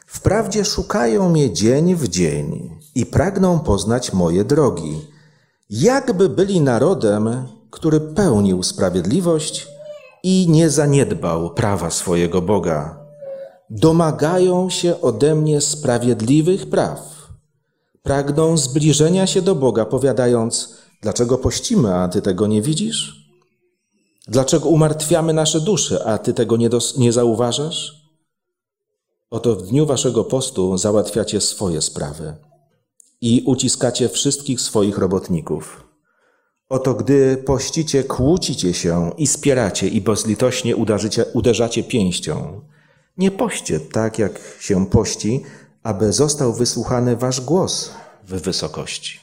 Wprawdzie 0.06 0.64
szukają 0.64 1.28
mnie 1.28 1.52
dzień 1.52 1.94
w 1.94 2.08
dzień 2.08 2.78
i 2.94 3.06
pragną 3.06 3.58
poznać 3.58 4.12
moje 4.12 4.44
drogi, 4.44 5.00
jakby 5.70 6.28
byli 6.28 6.60
narodem, 6.60 7.48
który 7.70 8.00
pełnił 8.00 8.62
sprawiedliwość 8.62 9.68
i 10.22 10.46
nie 10.48 10.70
zaniedbał 10.70 11.54
prawa 11.54 11.90
swojego 11.90 12.42
Boga. 12.42 13.06
Domagają 13.70 14.70
się 14.70 15.00
ode 15.00 15.34
mnie 15.34 15.60
sprawiedliwych 15.60 16.70
praw. 16.70 17.00
Pragną 18.02 18.56
zbliżenia 18.56 19.26
się 19.26 19.42
do 19.42 19.54
Boga, 19.54 19.84
powiadając: 19.84 20.74
Dlaczego 21.02 21.38
pościmy, 21.38 21.94
a 21.94 22.08
ty 22.08 22.22
tego 22.22 22.46
nie 22.46 22.62
widzisz? 22.62 23.15
Dlaczego 24.28 24.68
umartwiamy 24.68 25.32
nasze 25.32 25.60
dusze, 25.60 26.04
a 26.04 26.18
ty 26.18 26.34
tego 26.34 26.56
nie, 26.56 26.68
dos- 26.68 26.96
nie 26.96 27.12
zauważasz? 27.12 28.06
Oto 29.30 29.56
w 29.56 29.62
dniu 29.62 29.86
waszego 29.86 30.24
postu 30.24 30.78
załatwiacie 30.78 31.40
swoje 31.40 31.82
sprawy 31.82 32.34
i 33.20 33.42
uciskacie 33.46 34.08
wszystkich 34.08 34.60
swoich 34.60 34.98
robotników. 34.98 35.86
Oto 36.68 36.94
gdy 36.94 37.36
pościcie, 37.36 38.04
kłócicie 38.04 38.74
się 38.74 39.12
i 39.16 39.26
spieracie 39.26 39.88
i 39.88 40.00
bezlitośnie 40.00 40.76
uderzycie, 40.76 41.24
uderzacie 41.24 41.84
pięścią. 41.84 42.60
Nie 43.16 43.30
poście 43.30 43.80
tak, 43.80 44.18
jak 44.18 44.40
się 44.60 44.86
pości, 44.86 45.42
aby 45.82 46.12
został 46.12 46.52
wysłuchany 46.52 47.16
wasz 47.16 47.40
głos 47.40 47.90
w 48.24 48.40
wysokości. 48.40 49.20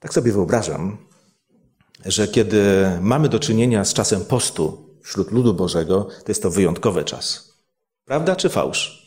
Tak 0.00 0.14
sobie 0.14 0.32
wyobrażam, 0.32 1.05
że 2.08 2.28
kiedy 2.28 2.62
mamy 3.00 3.28
do 3.28 3.38
czynienia 3.38 3.84
z 3.84 3.94
czasem 3.94 4.24
postu 4.24 4.86
wśród 5.02 5.30
ludu 5.30 5.54
Bożego, 5.54 6.04
to 6.04 6.28
jest 6.28 6.42
to 6.42 6.50
wyjątkowy 6.50 7.04
czas. 7.04 7.54
Prawda 8.04 8.36
czy 8.36 8.48
fałsz? 8.48 9.06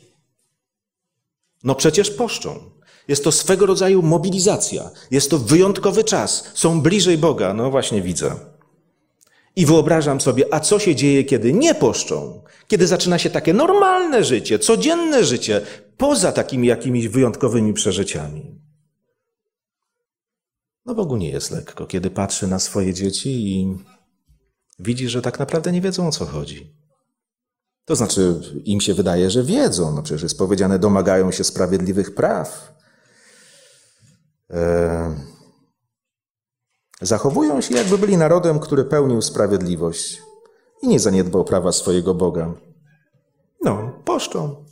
No 1.64 1.76
przecież 1.76 2.12
poszczą. 2.12 2.60
Jest 3.08 3.24
to 3.24 3.32
swego 3.32 3.66
rodzaju 3.66 4.02
mobilizacja. 4.02 4.90
Jest 5.12 5.30
to 5.30 5.38
wyjątkowy 5.38 6.04
czas. 6.04 6.52
Są 6.54 6.82
bliżej 6.82 7.18
Boga. 7.18 7.54
No 7.54 7.72
właśnie 7.72 8.02
widzę. 8.02 8.36
I 9.56 9.66
wyobrażam 9.66 10.22
sobie, 10.22 10.46
a 10.52 10.60
co 10.60 10.80
się 10.80 10.96
dzieje, 10.96 11.24
kiedy 11.24 11.54
nie 11.54 11.76
poszczą? 11.76 12.44
Kiedy 12.68 12.88
zaczyna 12.88 13.20
się 13.20 13.30
takie 13.30 13.54
normalne 13.54 14.24
życie, 14.24 14.60
codzienne 14.60 15.24
życie, 15.24 15.62
poza 15.98 16.32
takimi 16.32 16.68
jakimiś 16.68 17.08
wyjątkowymi 17.08 17.74
przeżyciami. 17.74 18.59
No 20.90 20.96
Bogu 20.96 21.18
nie 21.18 21.30
jest 21.30 21.52
lekko, 21.52 21.86
kiedy 21.86 22.10
patrzy 22.10 22.48
na 22.48 22.60
swoje 22.60 22.94
dzieci 22.94 23.30
i 23.30 23.78
widzi, 24.80 25.10
że 25.10 25.22
tak 25.22 25.40
naprawdę 25.40 25.72
nie 25.72 25.82
wiedzą 25.82 26.08
o 26.08 26.12
co 26.12 26.26
chodzi. 26.26 26.76
To 27.86 27.96
znaczy, 27.96 28.42
im 28.66 28.82
się 28.82 28.94
wydaje, 28.94 29.30
że 29.30 29.44
wiedzą. 29.44 29.96
No 29.96 30.04
przecież 30.04 30.24
jest 30.24 30.38
powiedziane, 30.38 30.80
domagają 30.80 31.32
się 31.32 31.44
sprawiedliwych 31.44 32.16
praw. 32.16 32.74
E, 34.50 35.16
zachowują 37.02 37.62
się, 37.62 37.76
jakby 37.76 37.98
byli 37.98 38.18
narodem, 38.18 38.60
który 38.60 38.84
pełnił 38.84 39.22
sprawiedliwość 39.22 40.22
i 40.82 40.88
nie 40.88 41.00
zaniedbał 41.00 41.46
prawa 41.46 41.72
swojego 41.72 42.14
Boga. 42.14 42.54
No, 43.64 44.02
poszczą. 44.06 44.66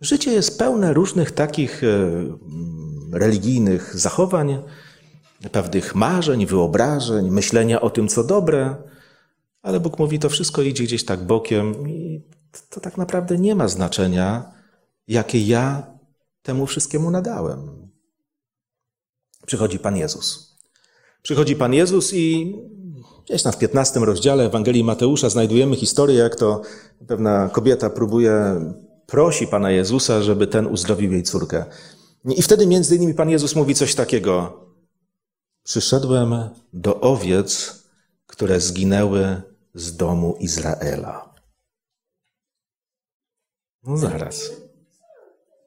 Życie 0.00 0.32
jest 0.32 0.58
pełne 0.58 0.92
różnych 0.92 1.30
takich 1.30 1.84
e, 1.84 1.88
religijnych 3.12 3.98
zachowań, 3.98 4.62
pewnych 5.52 5.94
marzeń, 5.94 6.46
wyobrażeń, 6.46 7.30
myślenia 7.30 7.80
o 7.80 7.90
tym, 7.90 8.08
co 8.08 8.24
dobre, 8.24 8.76
ale 9.62 9.80
Bóg 9.80 9.98
mówi, 9.98 10.18
to 10.18 10.28
wszystko 10.28 10.62
idzie 10.62 10.84
gdzieś 10.84 11.04
tak 11.04 11.24
bokiem 11.24 11.88
i 11.88 12.22
to 12.70 12.80
tak 12.80 12.96
naprawdę 12.96 13.38
nie 13.38 13.54
ma 13.54 13.68
znaczenia, 13.68 14.52
jakie 15.08 15.46
ja 15.46 15.86
temu 16.42 16.66
wszystkiemu 16.66 17.10
nadałem. 17.10 17.90
Przychodzi 19.46 19.78
Pan 19.78 19.96
Jezus. 19.96 20.56
Przychodzi 21.22 21.56
Pan 21.56 21.74
Jezus 21.74 22.14
i 22.14 22.56
gdzieś 23.24 23.42
tam 23.42 23.52
w 23.52 23.58
15 23.58 24.00
rozdziale 24.00 24.44
Ewangelii 24.44 24.84
Mateusza 24.84 25.30
znajdujemy 25.30 25.76
historię, 25.76 26.16
jak 26.18 26.36
to 26.36 26.62
pewna 27.06 27.48
kobieta 27.52 27.90
próbuje, 27.90 28.34
prosi 29.06 29.46
Pana 29.46 29.70
Jezusa, 29.70 30.22
żeby 30.22 30.46
ten 30.46 30.66
uzdrowił 30.66 31.12
jej 31.12 31.22
córkę. 31.22 31.64
I 32.24 32.42
wtedy 32.42 32.66
między 32.66 32.96
innymi 32.96 33.14
Pan 33.14 33.30
Jezus 33.30 33.56
mówi 33.56 33.74
coś 33.74 33.94
takiego. 33.94 34.60
Przyszedłem 35.62 36.50
do 36.72 37.00
owiec, 37.00 37.82
które 38.26 38.60
zginęły 38.60 39.42
z 39.74 39.96
domu 39.96 40.36
Izraela. 40.40 41.34
No 43.82 43.96
zaraz. 43.96 44.50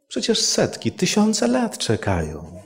Przecież 0.08 0.42
setki, 0.42 0.92
tysiące 0.92 1.48
lat 1.48 1.78
czekają. 1.78 2.62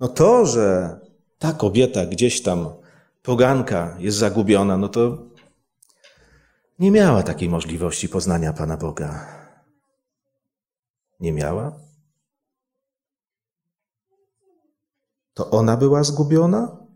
No 0.00 0.08
to, 0.08 0.46
że 0.46 0.98
ta 1.38 1.52
kobieta 1.52 2.06
gdzieś 2.06 2.42
tam, 2.42 2.68
poganka, 3.22 3.96
jest 3.98 4.18
zagubiona, 4.18 4.76
no 4.76 4.88
to 4.88 5.18
nie 6.78 6.90
miała 6.90 7.22
takiej 7.22 7.48
możliwości 7.48 8.08
poznania 8.08 8.52
Pana 8.52 8.76
Boga. 8.76 9.39
Nie 11.20 11.32
miała? 11.32 11.80
To 15.34 15.50
ona 15.50 15.76
była 15.76 16.04
zgubiona? 16.04 16.86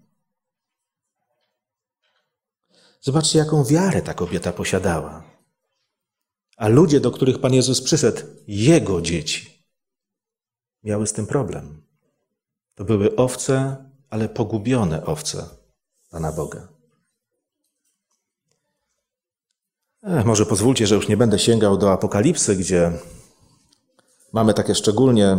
Zobaczcie, 3.00 3.38
jaką 3.38 3.64
wiarę 3.64 4.02
ta 4.02 4.14
kobieta 4.14 4.52
posiadała. 4.52 5.24
A 6.56 6.68
ludzie, 6.68 7.00
do 7.00 7.10
których 7.10 7.40
Pan 7.40 7.54
Jezus 7.54 7.82
przyszedł, 7.82 8.20
Jego 8.46 9.00
dzieci, 9.00 9.64
miały 10.82 11.06
z 11.06 11.12
tym 11.12 11.26
problem. 11.26 11.82
To 12.74 12.84
były 12.84 13.16
owce, 13.16 13.76
ale 14.10 14.28
pogubione 14.28 15.04
owce 15.04 15.46
Pana 16.10 16.32
Boga. 16.32 16.68
Ech, 20.02 20.24
może 20.24 20.46
pozwólcie, 20.46 20.86
że 20.86 20.94
już 20.94 21.08
nie 21.08 21.16
będę 21.16 21.38
sięgał 21.38 21.78
do 21.78 21.92
Apokalipsy, 21.92 22.56
gdzie 22.56 22.92
mamy 24.34 24.54
takie 24.54 24.74
szczególnie 24.74 25.38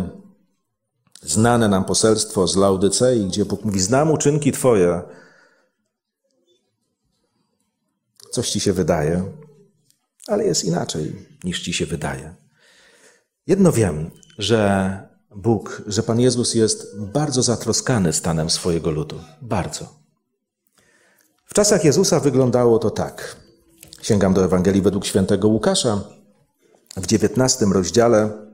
znane 1.22 1.68
nam 1.68 1.84
poselstwo 1.84 2.46
z 2.46 2.56
Laudycei, 2.56 3.26
gdzie 3.26 3.44
Bóg 3.44 3.64
mówi: 3.64 3.80
Znam 3.80 4.10
uczynki 4.10 4.52
Twoje. 4.52 5.02
Coś 8.30 8.50
ci 8.50 8.60
się 8.60 8.72
wydaje, 8.72 9.32
ale 10.28 10.44
jest 10.44 10.64
inaczej 10.64 11.26
niż 11.44 11.62
ci 11.62 11.72
się 11.72 11.86
wydaje. 11.86 12.34
Jedno 13.46 13.72
wiem, 13.72 14.10
że 14.38 15.00
Bóg, 15.36 15.82
że 15.86 16.02
Pan 16.02 16.20
Jezus 16.20 16.54
jest 16.54 17.00
bardzo 17.00 17.42
zatroskany 17.42 18.12
stanem 18.12 18.50
swojego 18.50 18.90
ludu. 18.90 19.16
Bardzo. 19.42 19.94
W 21.46 21.54
czasach 21.54 21.84
Jezusa 21.84 22.20
wyglądało 22.20 22.78
to 22.78 22.90
tak. 22.90 23.36
Sięgam 24.02 24.34
do 24.34 24.44
Ewangelii 24.44 24.82
według 24.82 25.06
świętego 25.06 25.48
Łukasza 25.48 26.00
w 26.96 27.04
XIX 27.12 27.72
rozdziale. 27.72 28.45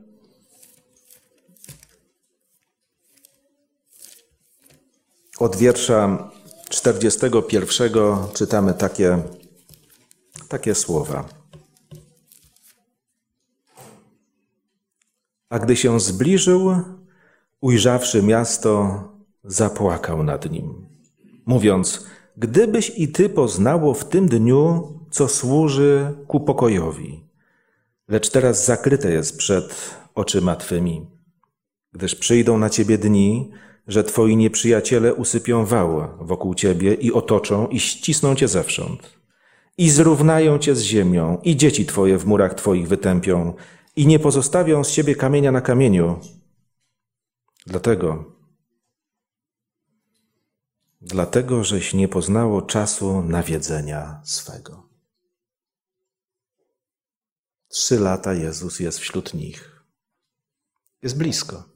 Od 5.43 5.55
wiersza 5.55 6.29
41 6.69 7.91
czytamy 8.33 8.73
takie, 8.73 9.21
takie 10.47 10.75
słowa. 10.75 11.25
A 15.49 15.59
gdy 15.59 15.75
się 15.75 15.99
zbliżył, 15.99 16.75
ujrzawszy 17.61 18.23
miasto, 18.23 19.03
zapłakał 19.43 20.23
nad 20.23 20.51
nim, 20.51 20.85
mówiąc: 21.45 22.05
Gdybyś 22.37 22.91
i 22.97 23.07
ty 23.07 23.29
poznało 23.29 23.93
w 23.93 24.05
tym 24.05 24.27
dniu, 24.27 24.93
co 25.11 25.27
służy 25.27 26.13
ku 26.27 26.39
pokojowi, 26.39 27.25
lecz 28.07 28.29
teraz 28.29 28.65
zakryte 28.65 29.11
jest 29.11 29.37
przed 29.37 29.95
oczyma 30.15 30.55
twymi, 30.55 31.05
gdyż 31.91 32.15
przyjdą 32.15 32.57
na 32.57 32.69
ciebie 32.69 32.97
dni, 32.97 33.51
że 33.87 34.03
twoi 34.03 34.37
nieprzyjaciele 34.37 35.13
usypią 35.13 35.65
wał 35.65 36.07
wokół 36.19 36.55
ciebie 36.55 36.93
i 36.93 37.11
otoczą 37.11 37.67
i 37.67 37.79
ścisną 37.79 38.35
cię 38.35 38.47
zewsząd 38.47 39.23
i 39.77 39.89
zrównają 39.89 40.59
cię 40.59 40.75
z 40.75 40.81
ziemią, 40.81 41.37
i 41.43 41.57
dzieci 41.57 41.85
twoje 41.85 42.17
w 42.17 42.25
murach 42.25 42.53
twoich 42.53 42.87
wytępią, 42.87 43.53
i 43.95 44.07
nie 44.07 44.19
pozostawią 44.19 44.83
z 44.83 44.89
siebie 44.89 45.15
kamienia 45.15 45.51
na 45.51 45.61
kamieniu. 45.61 46.19
Dlatego, 47.67 48.35
dlatego, 51.01 51.63
żeś 51.63 51.93
nie 51.93 52.07
poznało 52.07 52.61
czasu 52.61 53.21
nawiedzenia 53.21 54.21
swego. 54.23 54.89
Trzy 57.67 57.99
lata 57.99 58.33
Jezus 58.33 58.79
jest 58.79 58.99
wśród 58.99 59.33
nich. 59.33 59.83
Jest 61.01 61.17
blisko. 61.17 61.72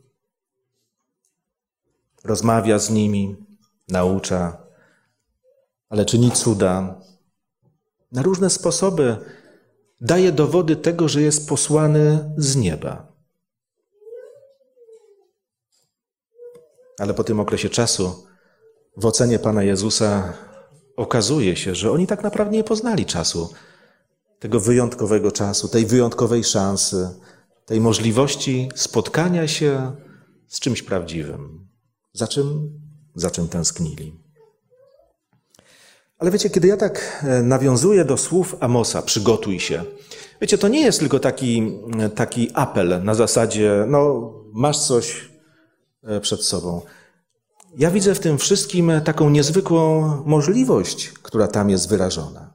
Rozmawia 2.23 2.79
z 2.79 2.89
nimi, 2.89 3.35
naucza, 3.87 4.57
ale 5.89 6.05
czyni 6.05 6.31
cuda. 6.31 7.01
Na 8.11 8.21
różne 8.21 8.49
sposoby 8.49 9.17
daje 10.01 10.31
dowody 10.31 10.75
tego, 10.75 11.07
że 11.07 11.21
jest 11.21 11.49
posłany 11.49 12.33
z 12.37 12.55
nieba. 12.55 13.11
Ale 16.99 17.13
po 17.13 17.23
tym 17.23 17.39
okresie 17.39 17.69
czasu, 17.69 18.27
w 18.97 19.05
ocenie 19.05 19.39
Pana 19.39 19.63
Jezusa, 19.63 20.33
okazuje 20.95 21.55
się, 21.55 21.75
że 21.75 21.91
oni 21.91 22.07
tak 22.07 22.23
naprawdę 22.23 22.55
nie 22.55 22.63
poznali 22.63 23.05
czasu, 23.05 23.53
tego 24.39 24.59
wyjątkowego 24.59 25.31
czasu, 25.31 25.67
tej 25.67 25.85
wyjątkowej 25.85 26.43
szansy, 26.43 27.09
tej 27.65 27.81
możliwości 27.81 28.69
spotkania 28.75 29.47
się 29.47 29.95
z 30.47 30.59
czymś 30.59 30.81
prawdziwym. 30.83 31.66
Za 32.17 32.27
czym? 32.27 32.71
Za 33.15 33.31
czym 33.31 33.47
tęsknili. 33.47 34.13
Ale 36.19 36.31
wiecie, 36.31 36.49
kiedy 36.49 36.67
ja 36.67 36.77
tak 36.77 37.23
e, 37.23 37.41
nawiązuję 37.43 38.05
do 38.05 38.17
słów 38.17 38.55
Amosa, 38.59 39.01
przygotuj 39.01 39.59
się. 39.59 39.83
Wiecie, 40.41 40.57
to 40.57 40.67
nie 40.67 40.81
jest 40.81 40.99
tylko 40.99 41.19
taki, 41.19 41.79
e, 41.99 42.09
taki 42.09 42.49
apel 42.53 43.03
na 43.03 43.15
zasadzie, 43.15 43.85
no, 43.87 44.33
masz 44.53 44.77
coś 44.77 45.29
e, 46.03 46.19
przed 46.19 46.43
sobą. 46.43 46.81
Ja 47.77 47.91
widzę 47.91 48.15
w 48.15 48.19
tym 48.19 48.37
wszystkim 48.37 48.91
taką 49.03 49.29
niezwykłą 49.29 50.01
możliwość, 50.25 51.09
która 51.09 51.47
tam 51.47 51.69
jest 51.69 51.89
wyrażona. 51.89 52.53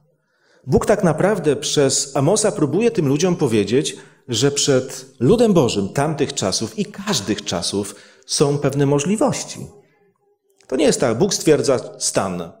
Bóg 0.67 0.85
tak 0.85 1.03
naprawdę 1.03 1.55
przez 1.55 2.15
Amosa 2.15 2.51
próbuje 2.51 2.91
tym 2.91 3.07
ludziom 3.07 3.35
powiedzieć, 3.35 3.97
że 4.27 4.51
przed 4.51 5.05
ludem 5.19 5.53
Bożym 5.53 5.89
tamtych 5.89 6.33
czasów 6.33 6.79
i 6.79 6.85
każdych 6.85 7.43
czasów 7.43 7.95
są 8.25 8.57
pewne 8.57 8.85
możliwości. 8.85 9.59
To 10.67 10.75
nie 10.75 10.85
jest 10.85 10.99
tak, 10.99 11.17
Bóg 11.17 11.33
stwierdza 11.33 11.99
stan. 11.99 12.51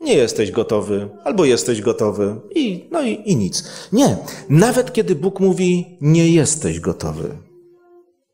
Nie 0.00 0.14
jesteś 0.14 0.50
gotowy, 0.50 1.08
albo 1.24 1.44
jesteś 1.44 1.82
gotowy, 1.82 2.40
i, 2.54 2.88
no 2.90 3.02
i, 3.02 3.22
i 3.24 3.36
nic. 3.36 3.64
Nie. 3.92 4.16
Nawet 4.48 4.92
kiedy 4.92 5.14
Bóg 5.14 5.40
mówi, 5.40 5.98
nie 6.00 6.30
jesteś 6.30 6.80
gotowy, 6.80 7.38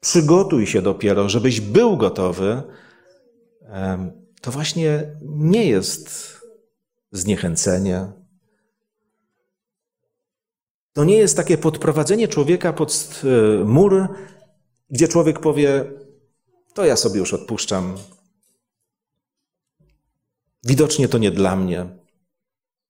przygotuj 0.01 0.67
się 0.67 0.83
dopiero, 0.83 1.29
żebyś 1.29 1.61
był 1.61 1.97
gotowy, 1.97 2.63
to 4.41 4.51
właśnie 4.51 5.17
nie 5.23 5.67
jest 5.67 6.37
zniechęcenie. 7.13 8.13
To 10.93 11.05
nie 11.05 11.17
jest 11.17 11.37
takie 11.37 11.59
podprowadzenie 11.59 12.29
człowieka 12.29 12.73
pod 12.73 13.23
e, 13.25 13.65
mur, 13.65 14.09
gdzie 14.91 15.09
człowiek 15.09 15.41
powie: 15.41 15.85
To 16.77 16.85
ja 16.85 16.97
sobie 16.97 17.19
już 17.19 17.35
odpuszczam, 17.35 17.97
Widocznie 20.67 21.09
to 21.09 21.19
nie 21.19 21.31
dla 21.31 21.57
mnie. 21.57 21.87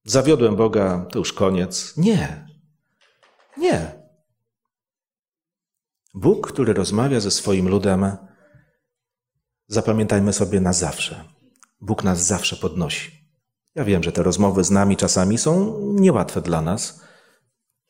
Zawiodłem 0.05 0.57
Boga, 0.57 1.07
to 1.11 1.19
już 1.19 1.33
koniec. 1.33 1.97
Nie. 1.97 2.49
Nie. 3.57 4.03
Bóg, 6.15 6.53
który 6.53 6.73
rozmawia 6.73 7.21
ze 7.21 7.31
swoim 7.31 7.69
ludem, 7.69 8.17
zapamiętajmy 9.69 10.33
sobie 10.33 10.61
na 10.61 10.73
zawsze. 10.73 11.25
Bóg 11.81 12.05
nas 12.05 12.27
zawsze 12.27 12.57
podnosi. 12.57 13.29
Ja 13.75 13.85
wiem, 13.85 14.03
że 14.03 14.13
te 14.13 14.23
rozmowy 14.23 14.65
z 14.65 14.71
nami 14.71 14.97
czasami 14.97 15.39
są 15.39 15.81
niełatwe 15.93 16.43
dla 16.43 16.63
nas, 16.63 17.01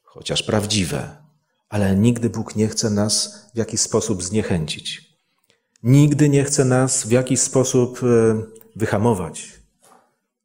chociaż 0.03 0.43
prawdziwe, 0.43 1.23
ale 1.69 1.97
nigdy 1.97 2.31
Bóg 2.31 2.57
nie 2.57 2.69
chce 2.69 2.91
nas 2.91 3.45
w 3.55 3.59
jakiś 3.59 3.81
sposób 3.81 4.23
zniechęcić. 4.23 5.06
Nigdy 5.83 6.29
nie 6.29 6.45
chce 6.45 6.65
nas 6.65 7.07
w 7.07 7.11
jakiś 7.11 7.41
sposób 7.41 8.01
e, 8.03 8.07
wyhamować, 8.77 9.63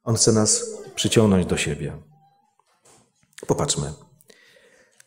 on 0.03 0.15
chce 0.15 0.31
nas 0.31 0.65
przyciągnąć 0.95 1.45
do 1.45 1.57
siebie. 1.57 1.93
Popatrzmy. 3.47 3.93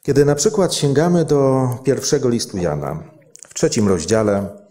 Kiedy 0.02 0.24
na 0.24 0.34
przykład 0.34 0.74
sięgamy 0.74 1.24
do 1.24 1.68
pierwszego 1.84 2.28
listu 2.28 2.56
Jana, 2.56 3.02
w 3.48 3.54
trzecim 3.54 3.88
rozdziale 3.88 4.64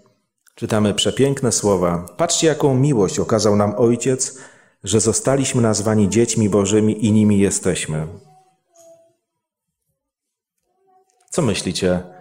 czytamy 0.55 0.93
przepiękne 0.93 1.51
słowa. 1.51 2.05
Patrzcie, 2.17 2.47
jaką 2.47 2.75
miłość 2.75 3.19
okazał 3.19 3.55
nam 3.55 3.73
Ojciec, 3.77 4.37
że 4.83 4.99
zostaliśmy 4.99 5.61
nazwani 5.61 6.09
dziećmi 6.09 6.49
Bożymi 6.49 7.05
i 7.05 7.11
nimi 7.11 7.39
jesteśmy. 7.39 8.07
Co 11.29 11.41
myślicie? 11.41 12.12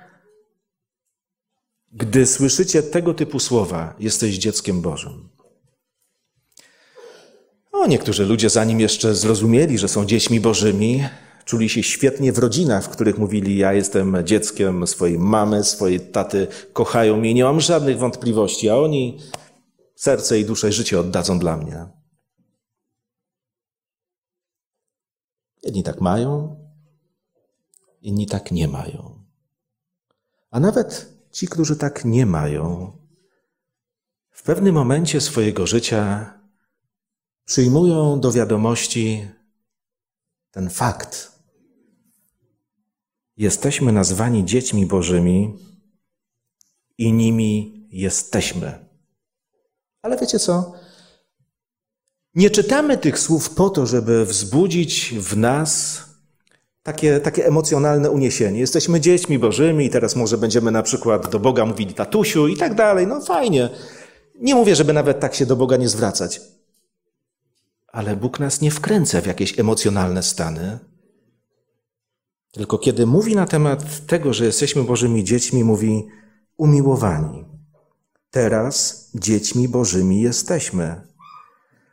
Gdy 1.92 2.26
słyszycie 2.26 2.82
tego 2.82 3.14
typu 3.14 3.40
słowa, 3.40 3.94
jesteś 3.98 4.38
dzieckiem 4.38 4.80
Bożym. 4.80 5.28
No, 7.72 7.86
niektórzy 7.86 8.26
ludzie, 8.26 8.50
zanim 8.50 8.80
jeszcze 8.80 9.14
zrozumieli, 9.14 9.78
że 9.78 9.88
są 9.88 10.04
dziećmi 10.04 10.40
bożymi, 10.40 11.04
czuli 11.44 11.68
się 11.68 11.82
świetnie 11.82 12.32
w 12.32 12.38
rodzinach, 12.38 12.84
w 12.84 12.88
których 12.88 13.18
mówili: 13.18 13.56
Ja 13.56 13.72
jestem 13.72 14.16
dzieckiem 14.24 14.86
swojej 14.86 15.18
mamy, 15.18 15.64
swojej 15.64 16.00
taty, 16.00 16.46
kochają 16.72 17.16
mnie, 17.16 17.34
nie 17.34 17.44
mam 17.44 17.60
żadnych 17.60 17.98
wątpliwości, 17.98 18.70
a 18.70 18.76
oni 18.76 19.20
serce 19.94 20.40
i 20.40 20.44
duszę 20.44 20.68
i 20.68 20.72
życie 20.72 21.00
oddadzą 21.00 21.38
dla 21.38 21.56
mnie. 21.56 21.86
Jedni 25.62 25.82
tak 25.82 26.00
mają, 26.00 26.56
inni 28.02 28.26
tak 28.26 28.52
nie 28.52 28.68
mają. 28.68 29.24
A 30.50 30.60
nawet 30.60 31.12
ci, 31.32 31.48
którzy 31.48 31.76
tak 31.76 32.04
nie 32.04 32.26
mają, 32.26 32.92
w 34.30 34.42
pewnym 34.42 34.74
momencie 34.74 35.20
swojego 35.20 35.66
życia 35.66 36.34
przyjmują 37.44 38.20
do 38.20 38.32
wiadomości 38.32 39.28
ten 40.50 40.70
fakt. 40.70 41.32
Jesteśmy 43.36 43.92
nazwani 43.92 44.44
dziećmi 44.44 44.86
Bożymi 44.86 45.58
i 46.98 47.12
nimi 47.12 47.86
jesteśmy. 47.90 48.86
Ale 50.02 50.18
wiecie 50.18 50.38
co? 50.38 50.72
Nie 52.34 52.50
czytamy 52.50 52.98
tych 52.98 53.18
słów 53.18 53.50
po 53.50 53.70
to, 53.70 53.86
żeby 53.86 54.26
wzbudzić 54.26 55.14
w 55.18 55.36
nas 55.36 56.02
takie, 56.82 57.20
takie 57.20 57.46
emocjonalne 57.46 58.10
uniesienie. 58.10 58.60
Jesteśmy 58.60 59.00
dziećmi 59.00 59.38
Bożymi 59.38 59.86
i 59.86 59.90
teraz 59.90 60.16
może 60.16 60.38
będziemy 60.38 60.70
na 60.70 60.82
przykład 60.82 61.30
do 61.30 61.40
Boga 61.40 61.66
mówili 61.66 61.94
tatusiu 61.94 62.48
i 62.48 62.56
tak 62.56 62.74
dalej. 62.74 63.06
No 63.06 63.20
fajnie. 63.20 63.68
Nie 64.40 64.54
mówię, 64.54 64.76
żeby 64.76 64.92
nawet 64.92 65.20
tak 65.20 65.34
się 65.34 65.46
do 65.46 65.56
Boga 65.56 65.76
nie 65.76 65.88
zwracać. 65.88 66.40
Ale 67.88 68.16
Bóg 68.16 68.40
nas 68.40 68.60
nie 68.60 68.70
wkręca 68.70 69.20
w 69.20 69.26
jakieś 69.26 69.58
emocjonalne 69.58 70.22
stany. 70.22 70.78
Tylko 72.52 72.78
kiedy 72.78 73.06
mówi 73.06 73.36
na 73.36 73.46
temat 73.46 74.06
tego, 74.06 74.32
że 74.32 74.44
jesteśmy 74.44 74.84
Bożymi 74.84 75.24
dziećmi, 75.24 75.64
mówi 75.64 76.06
umiłowani. 76.56 77.44
Teraz 78.30 79.08
dziećmi 79.14 79.68
Bożymi 79.68 80.20
jesteśmy. 80.20 81.11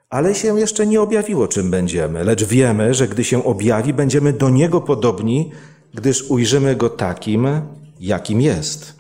Ale 0.10 0.36
się 0.36 0.60
jeszcze 0.60 0.88
nie 0.88 1.02
objawiło, 1.02 1.48
czym 1.48 1.72
będziemy, 1.72 2.24
lecz 2.24 2.44
wiemy, 2.44 2.94
że 2.94 3.08
gdy 3.08 3.24
się 3.24 3.44
objawi, 3.44 3.94
będziemy 3.94 4.34
do 4.34 4.50
Niego 4.50 4.82
podobni, 4.82 5.52
gdyż 5.94 6.32
ujrzymy 6.32 6.76
Go 6.76 6.90
takim, 6.90 7.48
jakim 8.00 8.42
jest. 8.42 8.94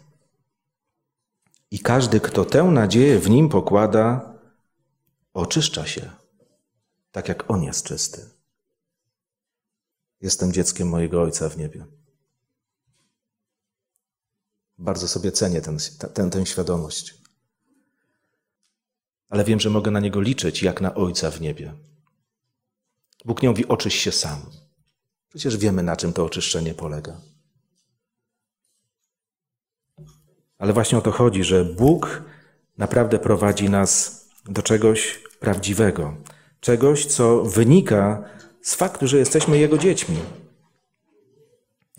I 1.72 1.80
każdy, 1.80 2.20
kto 2.20 2.46
tę 2.46 2.64
nadzieję 2.64 3.20
w 3.20 3.30
Nim 3.30 3.50
pokłada, 3.50 4.34
oczyszcza 5.34 5.86
się 5.86 6.20
tak 7.12 7.28
jak 7.28 7.52
On 7.52 7.64
jest 7.64 7.86
czysty. 7.86 8.30
Jestem 10.22 10.54
dzieckiem 10.54 10.90
mojego 10.90 11.22
Ojca 11.22 11.50
w 11.50 11.58
niebie. 11.58 11.86
Bardzo 14.78 15.08
sobie 15.08 15.32
cenię 15.32 15.62
ten, 15.62 15.78
ten, 16.14 16.30
tę 16.30 16.46
świadomość. 16.46 17.16
Ale 19.30 19.44
wiem, 19.44 19.60
że 19.60 19.70
mogę 19.70 19.92
na 19.92 20.00
Niego 20.00 20.22
liczyć 20.22 20.64
jak 20.64 20.82
na 20.82 20.96
Ojca 20.96 21.32
w 21.32 21.42
niebie. 21.42 21.74
Bóg 23.26 23.42
nie 23.42 23.50
mówi, 23.50 23.68
oczyś 23.68 23.96
się 23.96 24.12
sam. 24.12 24.42
Przecież 25.30 25.58
wiemy, 25.58 25.84
na 25.84 25.96
czym 25.96 26.14
to 26.14 26.26
oczyszczenie 26.26 26.74
polega. 26.74 27.22
Ale 30.58 30.74
właśnie 30.74 30.98
o 30.98 31.02
to 31.02 31.12
chodzi, 31.12 31.44
że 31.44 31.66
Bóg 31.66 32.24
naprawdę 32.78 33.20
prowadzi 33.20 33.70
nas 33.70 34.26
do 34.46 34.62
czegoś 34.62 35.24
prawdziwego, 35.40 36.18
czegoś, 36.60 37.06
co 37.06 37.44
wynika 37.44 38.24
z 38.62 38.76
faktu, 38.76 39.08
że 39.08 39.18
jesteśmy 39.18 39.58
Jego 39.58 39.78
dziećmi. 39.78 40.18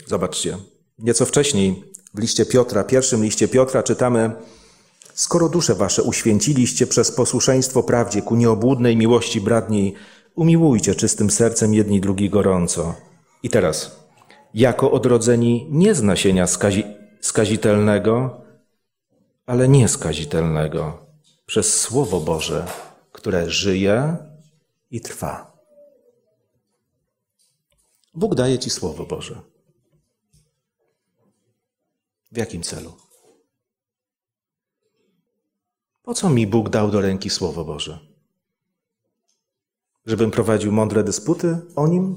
Zobaczcie, 0.07 0.59
nieco 0.99 1.27
wcześniej 1.27 1.85
w 2.15 2.19
liście 2.19 2.47
Piotra, 2.47 2.85
pierwszym 2.85 3.23
liście 3.23 3.49
Piotra 3.49 3.83
czytamy: 3.83 4.31
Skoro 5.15 5.49
dusze 5.49 5.75
wasze 5.75 6.03
uświęciliście 6.03 6.87
przez 6.87 7.13
posłuszeństwo 7.13 7.83
prawdzie 7.83 8.23
ku 8.23 8.37
nieobłudnej 8.37 8.97
miłości 8.97 9.41
bratniej, 9.41 9.95
umiłujcie 10.35 10.95
czystym 10.95 11.31
sercem 11.31 11.75
jedni 11.75 12.01
drugi 12.01 12.31
gorąco. 12.31 12.95
I 13.43 13.51
teraz, 13.51 14.01
jako 14.55 14.91
odrodzeni 14.91 15.67
nie 15.71 15.95
z 15.95 16.03
nasienia 16.03 16.47
skazi 16.47 16.85
skazitelnego, 17.21 18.41
ale 19.47 19.69
nieskazitelnego, 19.69 21.07
przez 21.47 21.81
Słowo 21.81 22.21
Boże, 22.21 22.67
które 23.13 23.51
żyje 23.51 24.17
i 24.91 25.01
trwa. 25.01 25.53
Bóg 28.15 28.35
daje 28.35 28.59
Ci 28.59 28.71
Słowo 28.71 29.05
Boże. 29.05 29.41
W 32.33 32.37
jakim 32.37 32.63
celu? 32.63 32.93
Po 36.11 36.15
co 36.15 36.31
mi 36.31 36.47
Bóg 36.47 36.69
dał 36.69 36.91
do 36.91 37.01
ręki 37.01 37.31
Słowo 37.31 37.65
Boże? 37.65 37.99
Żebym 40.07 40.31
prowadził 40.31 40.73
mądre 40.73 41.05
dysputy 41.05 41.59
o 41.77 41.89
nim 41.89 42.17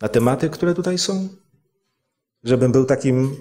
na 0.00 0.08
tematy, 0.08 0.50
które 0.50 0.74
tutaj 0.74 0.98
są? 0.98 1.28
Żebym 2.44 2.72
był 2.72 2.84
takim, 2.84 3.36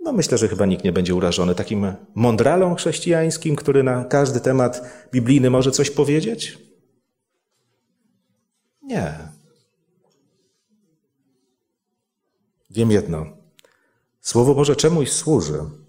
no 0.00 0.12
myślę, 0.12 0.38
że 0.38 0.48
chyba 0.48 0.66
nikt 0.66 0.84
nie 0.84 0.92
będzie 0.92 1.14
urażony, 1.14 1.54
takim 1.54 1.92
mądralą 2.14 2.74
chrześcijańskim, 2.74 3.56
który 3.56 3.82
na 3.82 4.04
każdy 4.04 4.40
temat 4.40 4.82
biblijny 5.12 5.50
może 5.50 5.70
coś 5.70 5.90
powiedzieć? 5.90 6.58
Nie. 8.82 9.28
Wiem 12.70 12.90
jedno. 12.90 13.26
Słowo 14.20 14.54
Boże 14.54 14.76
czemuś 14.76 15.10
służy. 15.12 15.83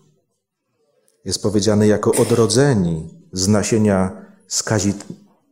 Jest 1.26 1.42
powiedziane 1.42 1.88
jako 1.88 2.12
odrodzeni 2.12 3.10
z 3.32 3.48
nasienia 3.48 4.26
skazit... 4.48 5.06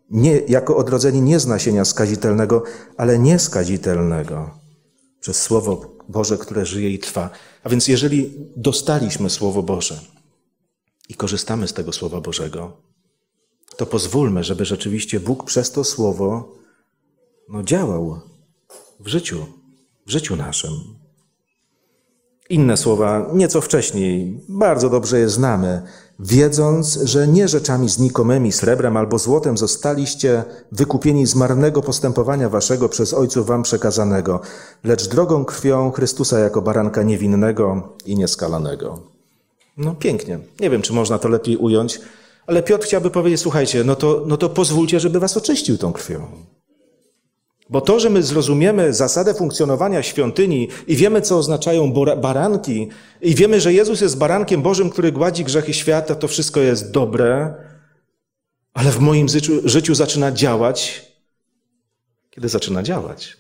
nie, 0.10 0.38
jako 0.38 0.78
odrodzeni 0.78 1.22
nie 1.22 1.40
z 1.40 1.48
nasienia 1.48 1.86
skazitelnego, 1.86 2.64
ale 2.98 3.20
nieskazitelnego. 3.20 4.60
Przez 5.20 5.42
Słowo 5.42 5.98
Boże, 6.10 6.38
które 6.38 6.66
żyje 6.66 6.90
i 6.90 7.00
trwa. 7.00 7.30
A 7.64 7.70
więc 7.70 7.88
jeżeli 7.88 8.34
dostaliśmy 8.56 9.30
Słowo 9.30 9.64
Boże 9.64 10.00
i 11.10 11.14
korzystamy 11.14 11.68
z 11.68 11.74
tego 11.74 11.94
Słowa 11.94 12.22
Bożego, 12.22 12.78
to 13.78 13.86
pozwólmy, 13.86 14.44
żeby 14.44 14.66
rzeczywiście 14.66 15.20
Bóg 15.20 15.44
przez 15.44 15.72
to 15.72 15.84
Słowo 15.84 16.56
no, 17.50 17.64
działał 17.64 18.22
w 19.00 19.08
życiu, 19.08 19.46
w 20.06 20.12
życiu 20.12 20.36
naszym. 20.36 21.03
Inne 22.54 22.78
słowa, 22.78 23.30
nieco 23.34 23.62
wcześniej, 23.62 24.40
bardzo 24.50 24.90
dobrze 24.90 25.20
je 25.20 25.30
znamy, 25.30 25.82
wiedząc, 26.20 27.00
że 27.04 27.28
nie 27.28 27.48
rzeczami 27.48 27.90
znikomymi, 27.90 28.52
srebrem 28.52 28.98
albo 28.98 29.20
złotem 29.20 29.58
zostaliście 29.58 30.44
wykupieni 30.72 31.26
z 31.26 31.36
marnego 31.36 31.82
postępowania 31.82 32.50
waszego 32.50 32.90
przez 32.90 33.14
ojców 33.14 33.48
wam 33.48 33.64
przekazanego, 33.64 34.42
lecz 34.84 35.08
drogą 35.08 35.46
krwią 35.46 35.92
Chrystusa 35.92 36.40
jako 36.40 36.62
baranka 36.62 37.04
niewinnego 37.04 37.90
i 38.06 38.16
nieskalanego. 38.16 39.00
No 39.78 39.96
pięknie. 39.96 40.40
Nie 40.60 40.70
wiem, 40.70 40.82
czy 40.82 40.94
można 40.94 41.20
to 41.20 41.30
lepiej 41.30 41.58
ująć, 41.58 42.02
ale 42.48 42.64
Piotr 42.64 42.86
chciałby 42.86 43.10
powiedzieć, 43.10 43.42
słuchajcie, 43.42 43.84
no 43.84 43.96
to, 43.96 44.24
no 44.26 44.38
to 44.38 44.50
pozwólcie, 44.50 45.00
żeby 45.00 45.20
was 45.20 45.38
oczyścił 45.38 45.78
tą 45.78 45.94
krwią. 45.94 46.28
Bo 47.70 47.82
to, 47.82 48.00
że 48.00 48.10
my 48.10 48.24
zrozumiemy 48.24 48.94
zasadę 48.94 49.34
funkcjonowania 49.34 50.04
świątyni 50.04 50.70
i 50.88 50.96
wiemy, 50.96 51.22
co 51.22 51.38
oznaczają 51.38 51.94
baranki, 52.22 52.90
i 53.22 53.36
wiemy, 53.36 53.62
że 53.62 53.74
Jezus 53.74 54.02
jest 54.02 54.18
barankiem 54.18 54.62
Bożym, 54.62 54.90
który 54.90 55.12
gładzi 55.12 55.44
grzechy 55.44 55.74
świata, 55.74 56.16
to 56.16 56.28
wszystko 56.28 56.60
jest 56.60 56.92
dobre, 56.92 57.56
ale 58.74 58.92
w 58.92 59.00
moim 59.00 59.30
życiu, 59.30 59.54
życiu 59.66 59.96
zaczyna 59.96 60.32
działać, 60.32 61.06
kiedy 62.30 62.50
zaczyna 62.50 62.84
działać. 62.84 63.38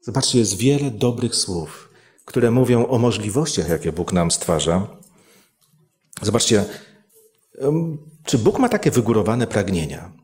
Zobaczcie, 0.00 0.38
jest 0.38 0.56
wiele 0.56 0.90
dobrych 0.90 1.34
słów, 1.34 1.88
które 2.24 2.50
mówią 2.50 2.86
o 2.86 2.98
możliwościach, 2.98 3.68
jakie 3.68 3.92
Bóg 3.92 4.12
nam 4.12 4.30
stwarza. 4.30 4.86
Zobaczcie, 6.22 6.64
czy 8.24 8.38
Bóg 8.38 8.58
ma 8.58 8.68
takie 8.68 8.90
wygórowane 8.90 9.46
pragnienia? 9.46 10.21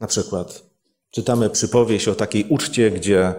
Na 0.00 0.06
przykład 0.06 0.62
czytamy 1.10 1.50
przypowieść 1.50 2.08
o 2.08 2.14
takiej 2.14 2.44
uczcie, 2.48 2.90
gdzie 2.90 3.34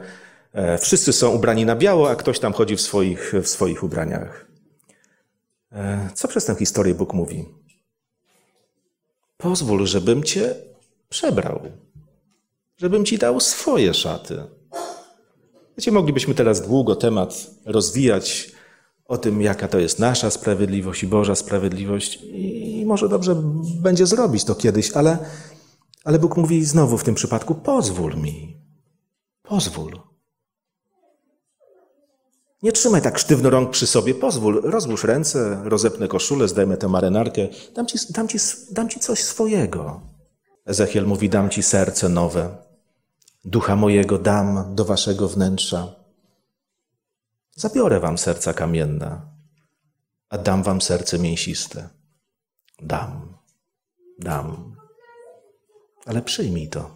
e, 0.54 0.78
wszyscy 0.78 1.14
są 1.14 1.30
ubrani 1.30 1.66
na 1.66 1.76
biało, 1.76 2.10
a 2.10 2.16
ktoś 2.16 2.40
tam 2.40 2.54
chodzi 2.54 2.76
w 2.76 2.82
swoich, 2.82 3.34
w 3.44 3.48
swoich 3.48 3.84
ubraniach. 3.84 4.48
E, 5.72 6.10
co 6.14 6.28
przez 6.28 6.46
tę 6.46 6.56
historię 6.56 6.96
Bóg 6.96 7.14
mówi? 7.14 7.46
Pozwól, 9.38 9.86
żebym 9.86 10.24
cię 10.24 10.56
przebrał, 11.10 11.62
żebym 12.78 13.06
ci 13.06 13.18
dał 13.18 13.40
swoje 13.40 13.94
szaty. 13.94 14.44
Wiecie, 15.78 15.92
moglibyśmy 15.92 16.36
teraz 16.36 16.68
długo 16.68 16.96
temat 16.96 17.48
rozwijać 17.66 18.52
o 19.06 19.18
tym, 19.18 19.42
jaka 19.42 19.68
to 19.68 19.80
jest 19.80 20.00
nasza 20.00 20.32
sprawiedliwość 20.32 21.04
i 21.04 21.08
Boża 21.08 21.36
sprawiedliwość, 21.36 22.20
i 22.24 22.84
może 22.86 23.10
dobrze 23.10 23.36
będzie 23.82 24.06
zrobić 24.06 24.44
to 24.44 24.56
kiedyś, 24.56 24.92
ale 24.92 25.18
ale 26.08 26.20
Bóg 26.20 26.38
mówi 26.38 26.66
znowu 26.66 26.98
w 26.98 27.04
tym 27.04 27.16
przypadku: 27.16 27.56
pozwól 27.56 28.16
mi. 28.16 28.58
Pozwól. 29.44 30.00
Nie 32.64 32.72
trzymaj 32.72 33.02
tak 33.02 33.20
sztywno 33.20 33.50
rąk 33.50 33.70
przy 33.70 33.88
sobie, 33.88 34.16
pozwól, 34.16 34.62
rozłóż 34.62 35.04
ręce, 35.04 35.62
rozepnę 35.64 36.08
koszulę, 36.08 36.48
zdejmę 36.48 36.78
tę 36.78 36.88
marynarkę, 36.88 37.48
dam 37.76 37.86
ci, 37.86 37.98
dam, 38.10 38.28
ci, 38.28 38.38
dam 38.72 38.90
ci 38.90 39.00
coś 39.00 39.24
swojego. 39.24 40.02
Ezechiel 40.66 41.08
mówi, 41.08 41.30
dam 41.30 41.50
ci 41.50 41.64
serce 41.64 42.10
nowe, 42.10 42.58
ducha 43.46 43.76
mojego 43.76 44.18
dam 44.18 44.76
do 44.76 44.86
waszego 44.86 45.28
wnętrza. 45.28 45.96
Zabiorę 47.56 48.00
wam 48.00 48.18
serca 48.18 48.54
kamienne, 48.54 49.22
a 50.30 50.38
dam 50.38 50.64
wam 50.64 50.82
serce 50.82 51.20
mięsiste. 51.20 51.90
Dam, 52.82 53.38
dam 54.20 54.77
ale 56.08 56.22
przyjmij 56.22 56.70
to. 56.70 56.96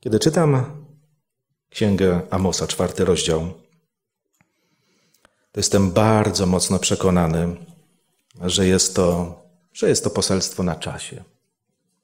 Kiedy 0.00 0.18
czytam 0.18 0.84
Księgę 1.70 2.20
Amosa, 2.30 2.66
czwarty 2.66 3.04
rozdział, 3.04 3.52
to 5.52 5.60
jestem 5.60 5.90
bardzo 5.90 6.46
mocno 6.46 6.78
przekonany, 6.78 7.56
że 8.40 8.66
jest 8.66 8.96
to, 8.96 9.38
że 9.72 9.88
jest 9.88 10.04
to 10.04 10.10
poselstwo 10.10 10.62
na 10.62 10.74
czasie. 10.76 11.24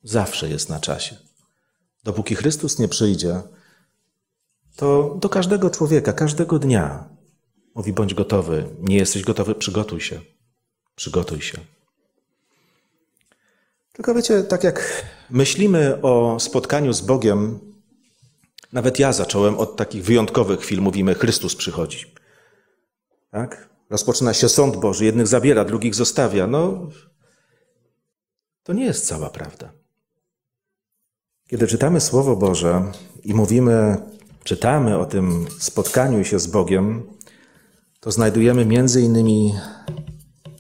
Zawsze 0.03 0.49
jest 0.49 0.69
na 0.69 0.81
czasie. 0.81 1.17
Dopóki 2.05 2.35
Chrystus 2.35 2.79
nie 2.79 2.89
przyjdzie, 2.89 3.43
to 4.77 5.17
do 5.21 5.29
każdego 5.29 5.71
człowieka, 5.71 6.13
każdego 6.13 6.59
dnia 6.59 7.09
mówi: 7.75 7.93
bądź 7.93 8.15
gotowy. 8.15 8.69
Nie 8.81 8.97
jesteś 8.97 9.23
gotowy, 9.23 9.55
przygotuj 9.55 10.01
się. 10.01 10.21
Przygotuj 10.95 11.41
się. 11.41 11.59
Tylko 13.99 14.15
wiecie, 14.15 14.43
tak 14.43 14.65
jak 14.65 15.05
myślimy 15.31 16.03
o 16.03 16.41
spotkaniu 16.41 16.93
z 16.93 17.01
Bogiem, 17.01 17.59
nawet 18.73 18.99
ja 18.99 19.13
zacząłem 19.13 19.59
od 19.59 19.77
takich 19.77 20.05
wyjątkowych 20.05 20.61
chwil, 20.61 20.81
mówimy 20.81 21.15
Chrystus 21.15 21.57
przychodzi. 21.57 22.15
Tak? 23.31 23.69
Rozpoczyna 23.91 24.35
się 24.35 24.49
sąd 24.49 24.77
Boży, 24.77 25.05
jednych 25.05 25.27
zabiera, 25.27 25.65
drugich 25.65 25.95
zostawia. 25.95 26.47
No, 26.47 26.89
to 28.63 28.73
nie 28.73 28.85
jest 28.85 29.07
cała 29.07 29.31
prawda. 29.31 29.73
Kiedy 31.49 31.67
czytamy 31.67 32.01
Słowo 32.01 32.37
Boże 32.37 32.93
i 33.25 33.35
mówimy, 33.35 33.97
czytamy 34.45 34.99
o 34.99 35.07
tym 35.07 35.47
spotkaniu 35.59 36.25
się 36.25 36.39
z 36.39 36.47
Bogiem, 36.47 37.03
to 38.01 38.11
znajdujemy 38.11 38.65
między 38.65 39.03
innymi 39.03 39.55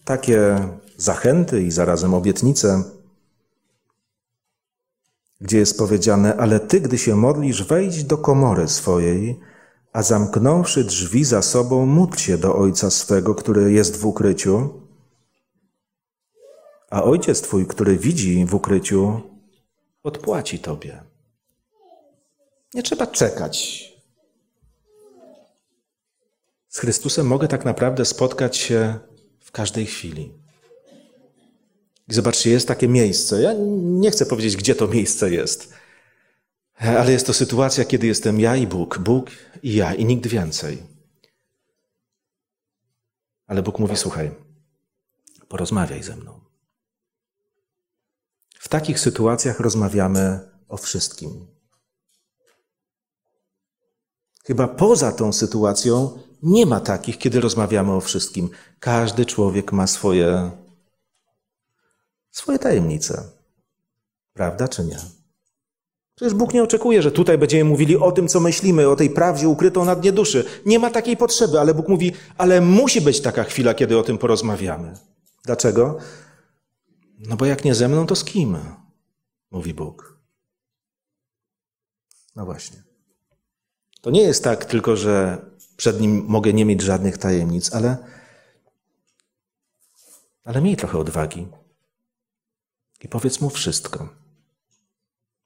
takie 0.04 0.68
zachęty 0.96 1.62
i 1.62 1.70
zarazem 1.70 2.14
obietnice, 2.14 2.97
gdzie 5.40 5.58
jest 5.58 5.78
powiedziane: 5.78 6.36
Ale 6.36 6.60
ty, 6.60 6.80
gdy 6.80 6.98
się 6.98 7.16
modlisz, 7.16 7.62
wejdź 7.62 8.04
do 8.04 8.18
komory 8.18 8.68
swojej, 8.68 9.40
a 9.92 10.02
zamknąwszy 10.02 10.84
drzwi 10.84 11.24
za 11.24 11.42
sobą, 11.42 11.86
módl 11.86 12.16
się 12.16 12.38
do 12.38 12.56
ojca 12.56 12.90
swego, 12.90 13.34
który 13.34 13.72
jest 13.72 13.96
w 13.96 14.06
ukryciu. 14.06 14.82
A 16.90 17.02
ojciec 17.02 17.40
twój, 17.40 17.66
który 17.66 17.98
widzi 17.98 18.46
w 18.46 18.54
ukryciu, 18.54 19.20
odpłaci 20.02 20.58
tobie. 20.58 21.02
Nie 22.74 22.82
trzeba 22.82 23.06
czekać. 23.06 23.84
Z 26.68 26.78
Chrystusem 26.78 27.26
mogę 27.26 27.48
tak 27.48 27.64
naprawdę 27.64 28.04
spotkać 28.04 28.56
się 28.56 28.98
w 29.40 29.52
każdej 29.52 29.86
chwili. 29.86 30.47
I 32.08 32.14
zobaczcie, 32.14 32.50
jest 32.50 32.68
takie 32.68 32.88
miejsce. 32.88 33.42
Ja 33.42 33.54
nie 33.78 34.10
chcę 34.10 34.26
powiedzieć, 34.26 34.56
gdzie 34.56 34.74
to 34.74 34.88
miejsce 34.88 35.30
jest, 35.30 35.72
ale 36.74 37.12
jest 37.12 37.26
to 37.26 37.34
sytuacja, 37.34 37.84
kiedy 37.84 38.06
jestem 38.06 38.40
ja 38.40 38.56
i 38.56 38.66
Bóg, 38.66 38.98
Bóg 38.98 39.30
i 39.62 39.74
ja, 39.74 39.94
i 39.94 40.04
nikt 40.04 40.26
więcej. 40.26 40.82
Ale 43.46 43.62
Bóg 43.62 43.78
mówi: 43.78 43.96
Słuchaj, 43.96 44.30
porozmawiaj 45.48 46.02
ze 46.02 46.16
mną. 46.16 46.40
W 48.58 48.68
takich 48.68 49.00
sytuacjach 49.00 49.60
rozmawiamy 49.60 50.40
o 50.68 50.76
wszystkim. 50.76 51.46
Chyba 54.46 54.68
poza 54.68 55.12
tą 55.12 55.32
sytuacją 55.32 56.18
nie 56.42 56.66
ma 56.66 56.80
takich, 56.80 57.18
kiedy 57.18 57.40
rozmawiamy 57.40 57.92
o 57.92 58.00
wszystkim. 58.00 58.50
Każdy 58.80 59.26
człowiek 59.26 59.72
ma 59.72 59.86
swoje, 59.86 60.50
swoje 62.30 62.58
tajemnice. 62.58 63.24
Prawda 64.32 64.68
czy 64.68 64.84
nie? 64.84 64.98
Przecież 66.14 66.34
Bóg 66.34 66.54
nie 66.54 66.62
oczekuje, 66.62 67.02
że 67.02 67.12
tutaj 67.12 67.38
będziemy 67.38 67.64
mówili 67.64 67.96
o 67.96 68.12
tym, 68.12 68.28
co 68.28 68.40
myślimy, 68.40 68.88
o 68.88 68.96
tej 68.96 69.10
prawdzie 69.10 69.48
ukrytą 69.48 69.84
na 69.84 69.96
dnie 69.96 70.12
duszy. 70.12 70.44
Nie 70.66 70.78
ma 70.78 70.90
takiej 70.90 71.16
potrzeby, 71.16 71.60
ale 71.60 71.74
Bóg 71.74 71.88
mówi, 71.88 72.12
ale 72.38 72.60
musi 72.60 73.00
być 73.00 73.20
taka 73.20 73.44
chwila, 73.44 73.74
kiedy 73.74 73.98
o 73.98 74.02
tym 74.02 74.18
porozmawiamy. 74.18 74.94
Dlaczego? 75.44 75.98
No 77.18 77.36
bo 77.36 77.46
jak 77.46 77.64
nie 77.64 77.74
ze 77.74 77.88
mną, 77.88 78.06
to 78.06 78.16
z 78.16 78.24
kim? 78.24 78.58
Mówi 79.50 79.74
Bóg. 79.74 80.18
No 82.36 82.44
właśnie. 82.44 82.82
To 84.00 84.10
nie 84.10 84.22
jest 84.22 84.44
tak 84.44 84.64
tylko, 84.64 84.96
że 84.96 85.38
przed 85.76 86.00
nim 86.00 86.24
mogę 86.28 86.52
nie 86.52 86.64
mieć 86.64 86.82
żadnych 86.82 87.18
tajemnic, 87.18 87.74
ale, 87.74 87.96
ale 90.44 90.60
miej 90.60 90.76
trochę 90.76 90.98
odwagi 90.98 91.46
i 93.00 93.08
powiedz 93.08 93.40
mu 93.40 93.50
wszystko. 93.50 94.08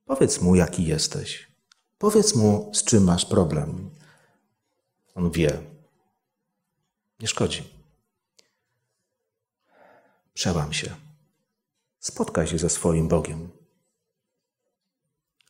Powiedz 0.04 0.40
mu, 0.40 0.54
jaki 0.54 0.84
jesteś. 0.84 1.48
Powiedz 1.98 2.34
mu, 2.34 2.70
z 2.74 2.84
czym 2.84 3.04
masz 3.04 3.24
problem. 3.26 3.90
On 5.14 5.30
wie. 5.30 5.62
Nie 7.20 7.28
szkodzi. 7.28 7.62
Przełam 10.34 10.72
się. 10.72 10.94
Spotkaj 11.98 12.46
się 12.46 12.58
ze 12.58 12.70
swoim 12.70 13.08
Bogiem. 13.08 13.48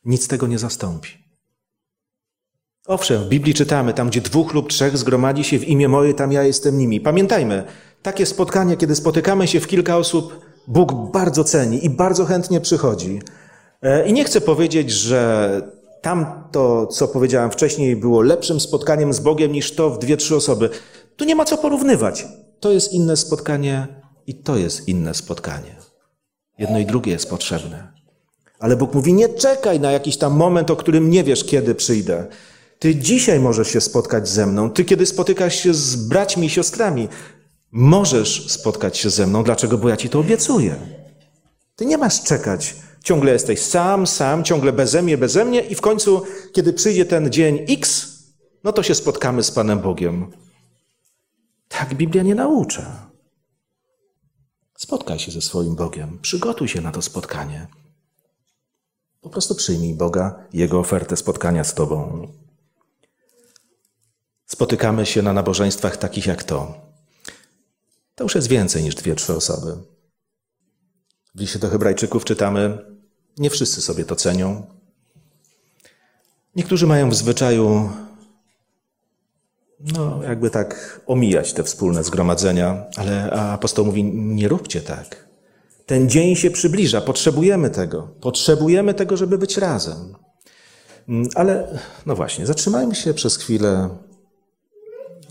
Nic 0.05 0.27
tego 0.27 0.47
nie 0.47 0.59
zastąpi. 0.59 1.23
Owszem, 2.85 3.23
w 3.23 3.27
Biblii 3.27 3.53
czytamy, 3.53 3.93
tam 3.93 4.09
gdzie 4.09 4.21
dwóch 4.21 4.53
lub 4.53 4.69
trzech 4.69 4.97
zgromadzi 4.97 5.43
się 5.43 5.59
w 5.59 5.67
imię 5.67 5.89
moje, 5.89 6.13
tam 6.13 6.31
ja 6.31 6.43
jestem 6.43 6.77
nimi. 6.77 7.01
Pamiętajmy, 7.01 7.63
takie 8.01 8.25
spotkanie, 8.25 8.77
kiedy 8.77 8.95
spotykamy 8.95 9.47
się 9.47 9.59
w 9.59 9.67
kilka 9.67 9.97
osób, 9.97 10.45
Bóg 10.67 11.11
bardzo 11.11 11.43
ceni 11.43 11.85
i 11.85 11.89
bardzo 11.89 12.25
chętnie 12.25 12.61
przychodzi. 12.61 13.21
E, 13.81 14.07
I 14.07 14.13
nie 14.13 14.23
chcę 14.23 14.41
powiedzieć, 14.41 14.91
że 14.91 15.61
tamto, 16.01 16.87
co 16.87 17.07
powiedziałem 17.07 17.51
wcześniej, 17.51 17.95
było 17.95 18.21
lepszym 18.21 18.59
spotkaniem 18.59 19.13
z 19.13 19.19
Bogiem 19.19 19.51
niż 19.51 19.75
to 19.75 19.89
w 19.89 19.99
dwie, 19.99 20.17
trzy 20.17 20.35
osoby. 20.35 20.69
Tu 21.15 21.25
nie 21.25 21.35
ma 21.35 21.45
co 21.45 21.57
porównywać. 21.57 22.25
To 22.59 22.71
jest 22.71 22.93
inne 22.93 23.17
spotkanie 23.17 23.87
i 24.27 24.35
to 24.35 24.57
jest 24.57 24.87
inne 24.87 25.13
spotkanie. 25.13 25.75
Jedno 26.57 26.79
i 26.79 26.85
drugie 26.85 27.11
jest 27.11 27.29
potrzebne. 27.29 27.93
Ale 28.59 28.75
Bóg 28.75 28.93
mówi: 28.93 29.13
Nie 29.13 29.29
czekaj 29.29 29.79
na 29.79 29.91
jakiś 29.91 30.17
tam 30.17 30.33
moment, 30.33 30.71
o 30.71 30.75
którym 30.75 31.09
nie 31.09 31.23
wiesz, 31.23 31.43
kiedy 31.43 31.75
przyjdę. 31.75 32.27
Ty 32.79 32.95
dzisiaj 32.95 33.39
możesz 33.39 33.67
się 33.67 33.81
spotkać 33.81 34.27
ze 34.27 34.45
mną. 34.45 34.69
Ty, 34.69 34.85
kiedy 34.85 35.05
spotykasz 35.05 35.55
się 35.55 35.73
z 35.73 35.95
braćmi 35.95 36.47
i 36.47 36.49
siostrami, 36.49 37.07
możesz 37.73 38.51
spotkać 38.51 38.97
się 38.97 39.09
ze 39.09 39.27
mną. 39.27 39.43
Dlaczego? 39.43 39.77
Bo 39.77 39.89
ja 39.89 39.97
ci 39.97 40.09
to 40.09 40.19
obiecuję. 40.19 40.75
Ty 41.75 41.85
nie 41.85 41.97
masz 41.97 42.23
czekać. 42.23 42.75
Ciągle 43.03 43.31
jesteś 43.31 43.61
sam, 43.61 44.07
sam, 44.07 44.43
ciągle 44.43 44.73
bezemnie, 44.73 45.17
bezemnie 45.17 45.61
i 45.61 45.75
w 45.75 45.81
końcu, 45.81 46.23
kiedy 46.53 46.73
przyjdzie 46.73 47.05
ten 47.05 47.31
dzień 47.31 47.65
X, 47.69 48.13
no 48.63 48.73
to 48.73 48.83
się 48.83 48.95
spotkamy 48.95 49.43
z 49.43 49.51
Panem 49.51 49.79
Bogiem. 49.79 50.31
Tak 51.67 51.93
Biblia 51.93 52.23
nie 52.23 52.35
naucza. 52.35 53.09
Spotkaj 54.77 55.19
się 55.19 55.31
ze 55.31 55.41
swoim 55.41 55.75
Bogiem. 55.75 56.19
Przygotuj 56.21 56.67
się 56.67 56.81
na 56.81 56.91
to 56.91 57.01
spotkanie. 57.01 57.67
Po 59.21 59.29
prostu 59.29 59.55
przyjmij 59.55 59.93
Boga, 59.93 60.47
Jego 60.53 60.79
ofertę 60.79 61.17
spotkania 61.17 61.63
z 61.63 61.73
Tobą. 61.73 62.27
Spotykamy 64.45 65.05
się 65.05 65.21
na 65.21 65.33
nabożeństwach 65.33 65.97
takich 65.97 66.25
jak 66.25 66.43
to. 66.43 66.92
To 68.15 68.23
już 68.23 68.35
jest 68.35 68.47
więcej 68.47 68.83
niż 68.83 68.95
dwie, 68.95 69.15
trzy 69.15 69.35
osoby. 69.35 69.77
W 71.35 71.39
liście 71.39 71.59
do 71.59 71.69
Hebrajczyków 71.69 72.25
czytamy: 72.25 72.77
Nie 73.37 73.49
wszyscy 73.49 73.81
sobie 73.81 74.05
to 74.05 74.15
cenią. 74.15 74.65
Niektórzy 76.55 76.87
mają 76.87 77.09
w 77.09 77.15
zwyczaju, 77.15 77.89
no, 79.79 80.23
jakby 80.23 80.49
tak 80.49 81.01
omijać 81.07 81.53
te 81.53 81.63
wspólne 81.63 82.03
zgromadzenia, 82.03 82.85
ale 82.95 83.31
apostoł 83.31 83.85
mówi: 83.85 84.03
Nie 84.13 84.47
róbcie 84.47 84.81
tak. 84.81 85.27
Ten 85.85 86.09
dzień 86.09 86.35
się 86.35 86.51
przybliża, 86.51 87.01
potrzebujemy 87.01 87.69
tego. 87.69 88.15
Potrzebujemy 88.21 88.93
tego, 88.93 89.17
żeby 89.17 89.37
być 89.37 89.57
razem. 89.57 90.15
Mm, 91.09 91.29
ale, 91.35 91.79
no 92.05 92.15
właśnie, 92.15 92.45
zatrzymajmy 92.45 92.95
się 92.95 93.13
przez 93.13 93.37
chwilę 93.37 93.89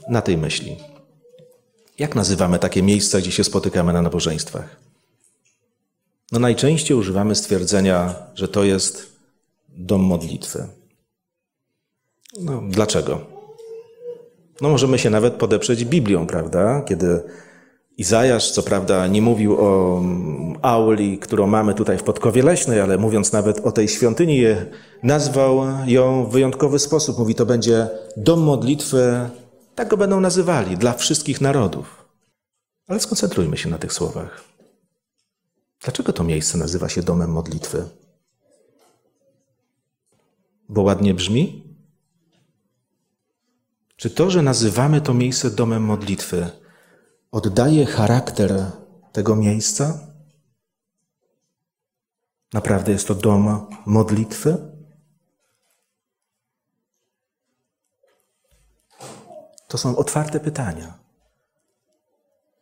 na 0.09 0.23
tej 0.23 0.39
myśli. 0.39 0.92
Jak 2.03 2.15
nazywamy 2.15 2.59
takie 2.59 2.83
miejsca, 2.83 3.19
gdzie 3.19 3.33
się 3.33 3.45
spotykamy 3.45 3.93
na 3.93 4.03
nabożeństwach? 4.03 4.77
No 6.33 6.39
najczęściej 6.39 6.97
używamy 6.97 7.35
stwierdzenia, 7.35 8.15
że 8.35 8.49
to 8.49 8.65
jest 8.65 9.17
dom 9.69 10.01
modlitwy. 10.01 10.67
No, 12.41 12.63
dlaczego? 12.69 13.21
No 14.61 14.69
możemy 14.69 14.99
się 14.99 15.11
nawet 15.11 15.35
podeprzeć 15.35 15.85
Biblią, 15.85 16.27
prawda? 16.27 16.83
Kiedy 16.89 17.23
Izajasz, 17.99 18.51
co 18.51 18.63
prawda, 18.63 19.07
nie 19.07 19.23
mówił 19.23 19.57
o 19.61 19.99
mm, 19.99 20.59
auli, 20.63 21.19
którą 21.19 21.47
mamy 21.47 21.75
tutaj 21.75 21.99
w 21.99 22.03
Podkowie 22.03 22.43
Leśnej, 22.43 22.81
ale 22.81 22.99
mówiąc 22.99 23.33
nawet 23.33 23.67
o 23.67 23.73
tej 23.73 23.89
świątyni, 23.89 24.43
nazwał 25.03 25.61
ją 25.87 26.25
w 26.25 26.33
wyjątkowy 26.33 26.79
sposób. 26.79 27.19
Mówi, 27.19 27.35
to 27.35 27.47
będzie 27.47 27.89
dom 28.17 28.41
modlitwy 28.41 29.31
tak 29.75 29.89
go 29.89 29.97
będą 29.97 30.21
nazywali 30.21 30.77
dla 30.77 30.93
wszystkich 30.93 31.41
narodów. 31.41 32.05
Ale 32.89 33.01
skoncentrujmy 33.01 33.57
się 33.57 33.69
na 33.71 33.79
tych 33.79 33.93
słowach. 33.93 34.45
Dlaczego 35.81 36.13
to 36.13 36.25
miejsce 36.25 36.59
nazywa 36.59 36.89
się 36.89 37.03
domem 37.03 37.31
modlitwy? 37.31 37.89
Bo 40.69 40.83
ładnie 40.83 41.15
brzmi? 41.15 41.63
Czy 43.97 44.11
to, 44.11 44.31
że 44.31 44.43
nazywamy 44.43 45.01
to 45.01 45.15
miejsce 45.15 45.51
domem 45.51 45.83
modlitwy, 45.83 46.51
oddaje 47.31 47.87
charakter 47.87 48.71
tego 49.13 49.37
miejsca? 49.37 49.99
Naprawdę 52.53 52.93
jest 52.93 53.09
to 53.09 53.15
dom 53.15 53.67
modlitwy? 53.87 54.72
To 59.73 59.79
są 59.79 59.97
otwarte 59.97 60.41
pytania. 60.41 60.99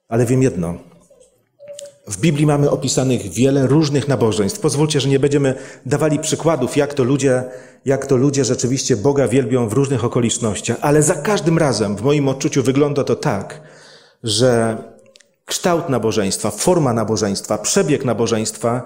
Ale 0.09 0.27
wiem 0.27 0.43
jedno. 0.43 0.75
W 2.09 2.21
Biblii 2.21 2.47
mamy 2.47 2.71
opisanych 2.71 3.23
wiele 3.23 3.67
różnych 3.67 4.09
nabożeństw. 4.09 4.61
Pozwólcie, 4.61 5.01
że 5.01 5.09
nie 5.09 5.19
będziemy 5.19 5.55
dawali 5.87 6.19
przykładów, 6.19 6.77
jak 6.77 6.95
to 6.95 7.05
ludzie, 7.05 7.45
jak 7.85 8.07
to 8.07 8.17
ludzie 8.17 8.45
rzeczywiście 8.45 8.97
Boga 8.97 9.29
wielbią 9.29 9.69
w 9.69 9.73
różnych 9.73 10.05
okolicznościach, 10.05 10.77
ale 10.81 11.03
za 11.03 11.15
każdym 11.15 11.59
razem 11.59 11.97
w 11.97 12.03
moim 12.03 12.29
odczuciu 12.29 12.63
wygląda 12.63 13.05
to 13.05 13.17
tak, 13.17 13.61
że 14.23 14.77
kształt 15.45 15.89
nabożeństwa, 15.89 16.51
forma 16.51 16.93
nabożeństwa, 16.93 17.59
przebieg 17.59 18.05
nabożeństwa 18.05 18.83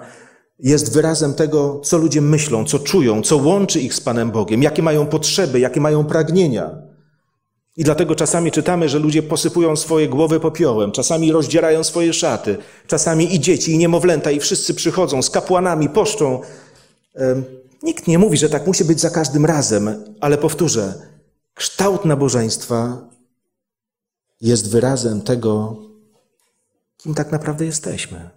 jest 0.59 0.93
wyrazem 0.93 1.33
tego, 1.33 1.79
co 1.79 1.97
ludzie 1.97 2.21
myślą, 2.21 2.65
co 2.65 2.79
czują, 2.79 3.21
co 3.21 3.37
łączy 3.37 3.79
ich 3.81 3.93
z 3.93 4.01
Panem 4.01 4.31
Bogiem, 4.31 4.63
jakie 4.63 4.83
mają 4.83 5.05
potrzeby, 5.05 5.59
jakie 5.59 5.81
mają 5.81 6.05
pragnienia. 6.05 6.84
I 7.77 7.83
dlatego 7.83 8.15
czasami 8.15 8.51
czytamy, 8.51 8.89
że 8.89 8.99
ludzie 8.99 9.23
posypują 9.23 9.75
swoje 9.75 10.09
głowy 10.09 10.39
popiołem, 10.39 10.91
czasami 10.91 11.31
rozdzierają 11.31 11.83
swoje 11.83 12.13
szaty, 12.13 12.57
czasami 12.87 13.35
i 13.35 13.39
dzieci, 13.39 13.71
i 13.71 13.77
niemowlęta, 13.77 14.31
i 14.31 14.39
wszyscy 14.39 14.73
przychodzą 14.73 15.21
z 15.21 15.29
kapłanami, 15.29 15.89
poszczą. 15.89 16.41
Nikt 17.83 18.07
nie 18.07 18.19
mówi, 18.19 18.37
że 18.37 18.49
tak 18.49 18.67
musi 18.67 18.85
być 18.85 18.99
za 18.99 19.09
każdym 19.09 19.45
razem, 19.45 20.03
ale 20.19 20.37
powtórzę, 20.37 20.93
kształt 21.53 22.05
nabożeństwa 22.05 23.09
jest 24.41 24.71
wyrazem 24.71 25.21
tego, 25.21 25.77
kim 26.97 27.13
tak 27.13 27.31
naprawdę 27.31 27.65
jesteśmy, 27.65 28.29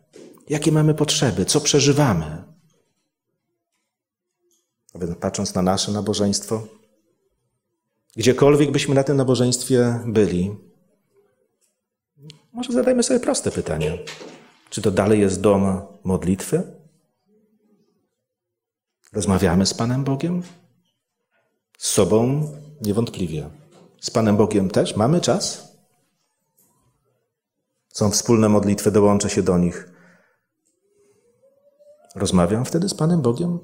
jakie 0.49 0.73
mamy 0.73 0.95
potrzeby, 0.95 1.45
co 1.45 1.61
przeżywamy. 1.61 2.45
Patrząc 5.21 5.55
na 5.55 5.63
nasze 5.63 5.93
nabożeństwo, 5.93 6.63
Gdziekolwiek 8.19 8.71
byśmy 8.71 8.95
na 8.95 9.05
tym 9.05 9.17
nabożeństwie 9.17 10.01
byli, 10.07 10.57
może 12.53 12.73
zadajmy 12.73 13.03
sobie 13.03 13.21
proste 13.21 13.51
pytanie. 13.51 13.99
Czy 14.71 14.83
to 14.83 14.91
dalej 14.91 15.21
jest 15.21 15.41
dom 15.41 15.83
modlitwy? 16.05 16.63
Rozmawiamy 19.13 19.67
z 19.67 19.75
Panem 19.75 20.05
Bogiem? 20.05 20.43
Z 21.79 21.91
sobą 21.91 22.51
niewątpliwie. 22.83 23.51
Z 24.01 24.11
Panem 24.11 24.37
Bogiem 24.37 24.71
też 24.71 24.97
mamy 24.97 25.21
czas? 25.21 25.73
Są 27.89 28.11
wspólne 28.11 28.49
modlitwy, 28.49 28.91
dołączę 28.91 29.31
się 29.31 29.43
do 29.43 29.59
nich. 29.59 29.93
Rozmawiam 32.15 32.65
wtedy 32.65 32.89
z 32.89 32.95
Panem 32.95 33.23
Bogiem? 33.23 33.59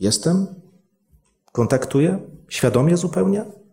Jestem? 0.00 0.46
Kontaktuję? 1.52 2.30
Świadomie 2.48 2.96
zupełnie? 2.96 3.63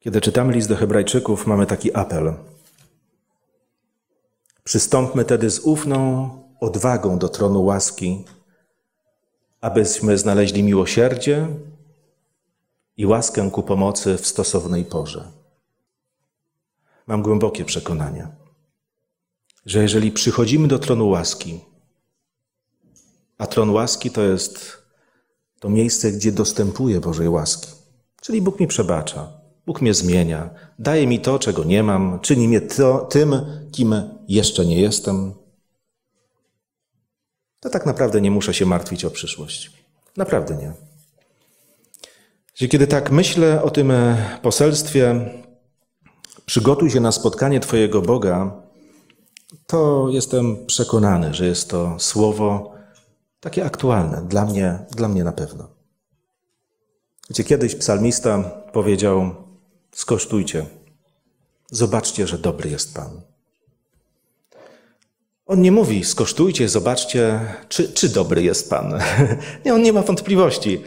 Kiedy 0.00 0.20
czytamy 0.20 0.52
list 0.52 0.68
do 0.68 0.76
Hebrajczyków, 0.76 1.46
mamy 1.46 1.66
taki 1.66 1.94
apel. 1.94 2.34
Przystąpmy 4.64 5.24
tedy 5.24 5.50
z 5.50 5.60
ufną 5.60 6.30
odwagą 6.60 7.18
do 7.18 7.28
tronu 7.28 7.64
łaski, 7.64 8.24
abyśmy 9.60 10.18
znaleźli 10.18 10.62
miłosierdzie 10.62 11.48
i 12.96 13.06
łaskę 13.06 13.50
ku 13.50 13.62
pomocy 13.62 14.18
w 14.18 14.26
stosownej 14.26 14.84
porze. 14.84 15.32
Mam 17.06 17.22
głębokie 17.22 17.64
przekonanie, 17.64 18.28
że 19.66 19.82
jeżeli 19.82 20.12
przychodzimy 20.12 20.68
do 20.68 20.78
tronu 20.78 21.08
łaski, 21.08 21.60
a 23.38 23.46
tron 23.46 23.70
łaski 23.70 24.10
to 24.10 24.22
jest 24.22 24.82
to 25.60 25.68
miejsce, 25.70 26.12
gdzie 26.12 26.32
dostępuję 26.32 27.00
Bożej 27.00 27.28
łaski, 27.28 27.72
czyli 28.20 28.42
Bóg 28.42 28.60
mi 28.60 28.66
przebacza, 28.66 29.37
Bóg 29.68 29.80
mnie 29.80 29.94
zmienia, 29.94 30.50
daje 30.78 31.06
mi 31.06 31.20
to, 31.20 31.38
czego 31.38 31.64
nie 31.64 31.82
mam, 31.82 32.20
czyni 32.20 32.48
mnie 32.48 32.60
to, 32.60 32.98
tym, 32.98 33.34
kim 33.72 33.94
jeszcze 34.28 34.66
nie 34.66 34.80
jestem. 34.80 35.34
To 37.60 37.70
tak 37.70 37.86
naprawdę 37.86 38.20
nie 38.20 38.30
muszę 38.30 38.54
się 38.54 38.66
martwić 38.66 39.04
o 39.04 39.10
przyszłość. 39.10 39.70
Naprawdę 40.16 40.56
nie. 40.56 40.72
Kiedy 42.68 42.86
tak 42.86 43.10
myślę 43.10 43.62
o 43.62 43.70
tym 43.70 43.90
e, 43.90 44.38
poselstwie, 44.42 45.30
przygotuj 46.46 46.90
się 46.90 47.00
na 47.00 47.12
spotkanie 47.12 47.60
Twojego 47.60 48.02
Boga, 48.02 48.62
to 49.66 50.08
jestem 50.10 50.66
przekonany, 50.66 51.34
że 51.34 51.46
jest 51.46 51.70
to 51.70 51.96
słowo 51.98 52.74
takie 53.40 53.64
aktualne 53.64 54.22
dla 54.28 54.44
mnie, 54.44 54.78
dla 54.90 55.08
mnie 55.08 55.24
na 55.24 55.32
pewno. 55.32 55.68
Gdzie 57.30 57.44
kiedyś 57.44 57.74
psalmista 57.74 58.42
powiedział: 58.72 59.47
Skosztujcie, 59.92 60.66
zobaczcie, 61.70 62.26
że 62.26 62.38
dobry 62.38 62.70
jest 62.70 62.94
Pan. 62.94 63.20
On 65.46 65.62
nie 65.62 65.72
mówi, 65.72 66.04
skosztujcie, 66.04 66.68
zobaczcie, 66.68 67.40
czy, 67.68 67.92
czy 67.92 68.08
dobry 68.08 68.42
jest 68.42 68.70
Pan. 68.70 68.98
nie, 69.64 69.74
on 69.74 69.82
nie 69.82 69.92
ma 69.92 70.02
wątpliwości. 70.02 70.82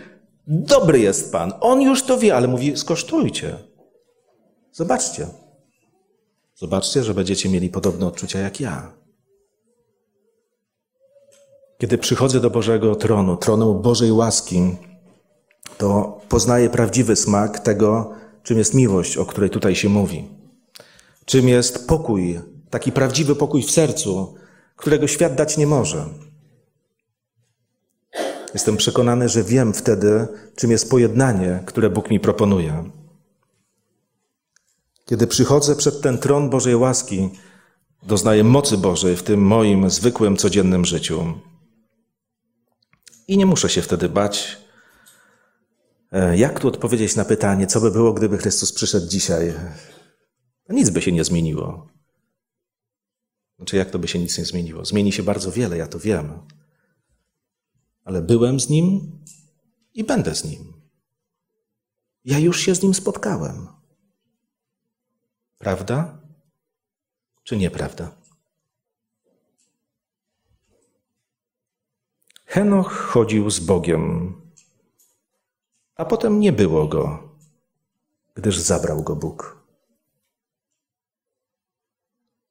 Dobry 0.48 1.00
jest 1.00 1.32
Pan. 1.32 1.54
On 1.60 1.82
już 1.82 2.04
to 2.04 2.18
wie, 2.18 2.36
ale 2.36 2.48
mówi, 2.48 2.78
skosztujcie. 2.78 3.58
Zobaczcie. 4.72 5.28
Zobaczcie, 6.56 7.04
że 7.04 7.14
będziecie 7.14 7.50
mieli 7.50 7.70
podobne 7.70 8.08
odczucia 8.08 8.40
jak 8.40 8.60
ja. 8.60 8.94
Kiedy 11.78 11.98
przychodzę 11.98 12.40
do 12.40 12.50
Bożego 12.50 12.96
tronu, 12.96 13.38
tronu 13.38 13.76
Bożej 13.76 14.12
łaski, 14.12 14.76
to 15.78 16.22
poznaję 16.30 16.70
prawdziwy 16.70 17.16
smak 17.16 17.60
tego, 17.60 18.14
czym 18.44 18.58
jest 18.58 18.74
miłość, 18.74 19.18
o 19.18 19.26
której 19.26 19.50
tutaj 19.50 19.76
się 19.76 19.90
mówi. 19.90 20.28
Czym 21.26 21.48
jest 21.48 21.88
pokój, 21.88 22.40
taki 22.70 22.92
prawdziwy 22.92 23.36
pokój 23.36 23.64
w 23.64 23.72
sercu, 23.72 24.36
którego 24.76 25.08
świat 25.08 25.36
dać 25.36 25.58
nie 25.58 25.68
może. 25.68 26.06
Jestem 28.54 28.78
przekonany, 28.78 29.30
że 29.30 29.44
wiem 29.44 29.74
wtedy, 29.74 30.28
czym 30.56 30.72
jest 30.72 30.90
pojednanie, 30.90 31.64
które 31.66 31.90
Bóg 31.90 32.10
mi 32.10 32.20
proponuje. 32.20 32.84
Kiedy 35.06 35.28
przychodzę 35.28 35.76
przed 35.76 36.02
ten 36.02 36.18
tron 36.18 36.50
Bożej 36.50 36.76
łaski, 36.76 37.30
doznaję 38.04 38.44
mocy 38.44 38.78
Bożej 38.78 39.16
w 39.16 39.24
tym 39.24 39.42
moim 39.42 39.90
zwykłym, 39.90 40.38
codziennym 40.38 40.86
życiu. 40.86 41.34
I 43.28 43.38
nie 43.38 43.46
muszę 43.46 43.70
się 43.70 43.82
wtedy 43.82 44.10
bać, 44.10 44.58
jak 46.36 46.60
tu 46.60 46.68
odpowiedzieć 46.68 47.16
na 47.16 47.26
pytanie, 47.26 47.68
co 47.68 47.82
by 47.82 47.92
było, 47.92 48.14
gdyby 48.14 48.38
Chrystus 48.38 48.74
przyszedł 48.74 49.08
dzisiaj? 49.08 49.54
Nic 50.70 50.90
by 50.90 51.02
się 51.02 51.12
nie 51.12 51.24
zmieniło. 51.24 51.88
Znaczy, 53.58 53.78
jak 53.78 53.92
to 53.92 54.00
by 54.00 54.08
się 54.08 54.20
nic 54.20 54.38
nie 54.38 54.46
zmieniło? 54.46 54.86
Zmieni 54.86 55.12
się 55.12 55.24
bardzo 55.24 55.52
wiele, 55.52 55.78
ja 55.78 55.88
to 55.88 56.00
wiem. 56.00 56.40
Ale 58.04 58.22
byłem 58.22 58.60
z 58.60 58.70
Nim 58.70 59.20
i 59.94 60.04
będę 60.04 60.36
z 60.36 60.44
Nim. 60.44 60.74
Ja 62.26 62.40
już 62.40 62.60
się 62.60 62.76
z 62.76 62.84
Nim 62.84 62.94
spotkałem. 62.94 63.68
Prawda 65.58 66.22
czy 67.44 67.58
nieprawda? 67.58 68.16
Henoch 72.46 72.92
chodził 72.92 73.50
z 73.50 73.60
Bogiem, 73.60 74.34
a 76.02 76.06
potem 76.06 76.40
nie 76.40 76.52
było 76.52 76.88
go, 76.88 77.30
gdyż 78.36 78.60
zabrał 78.60 79.04
go 79.04 79.16
Bóg. 79.16 79.58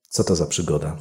Co 0.08 0.24
to 0.24 0.36
za 0.36 0.46
przygoda? 0.46 0.96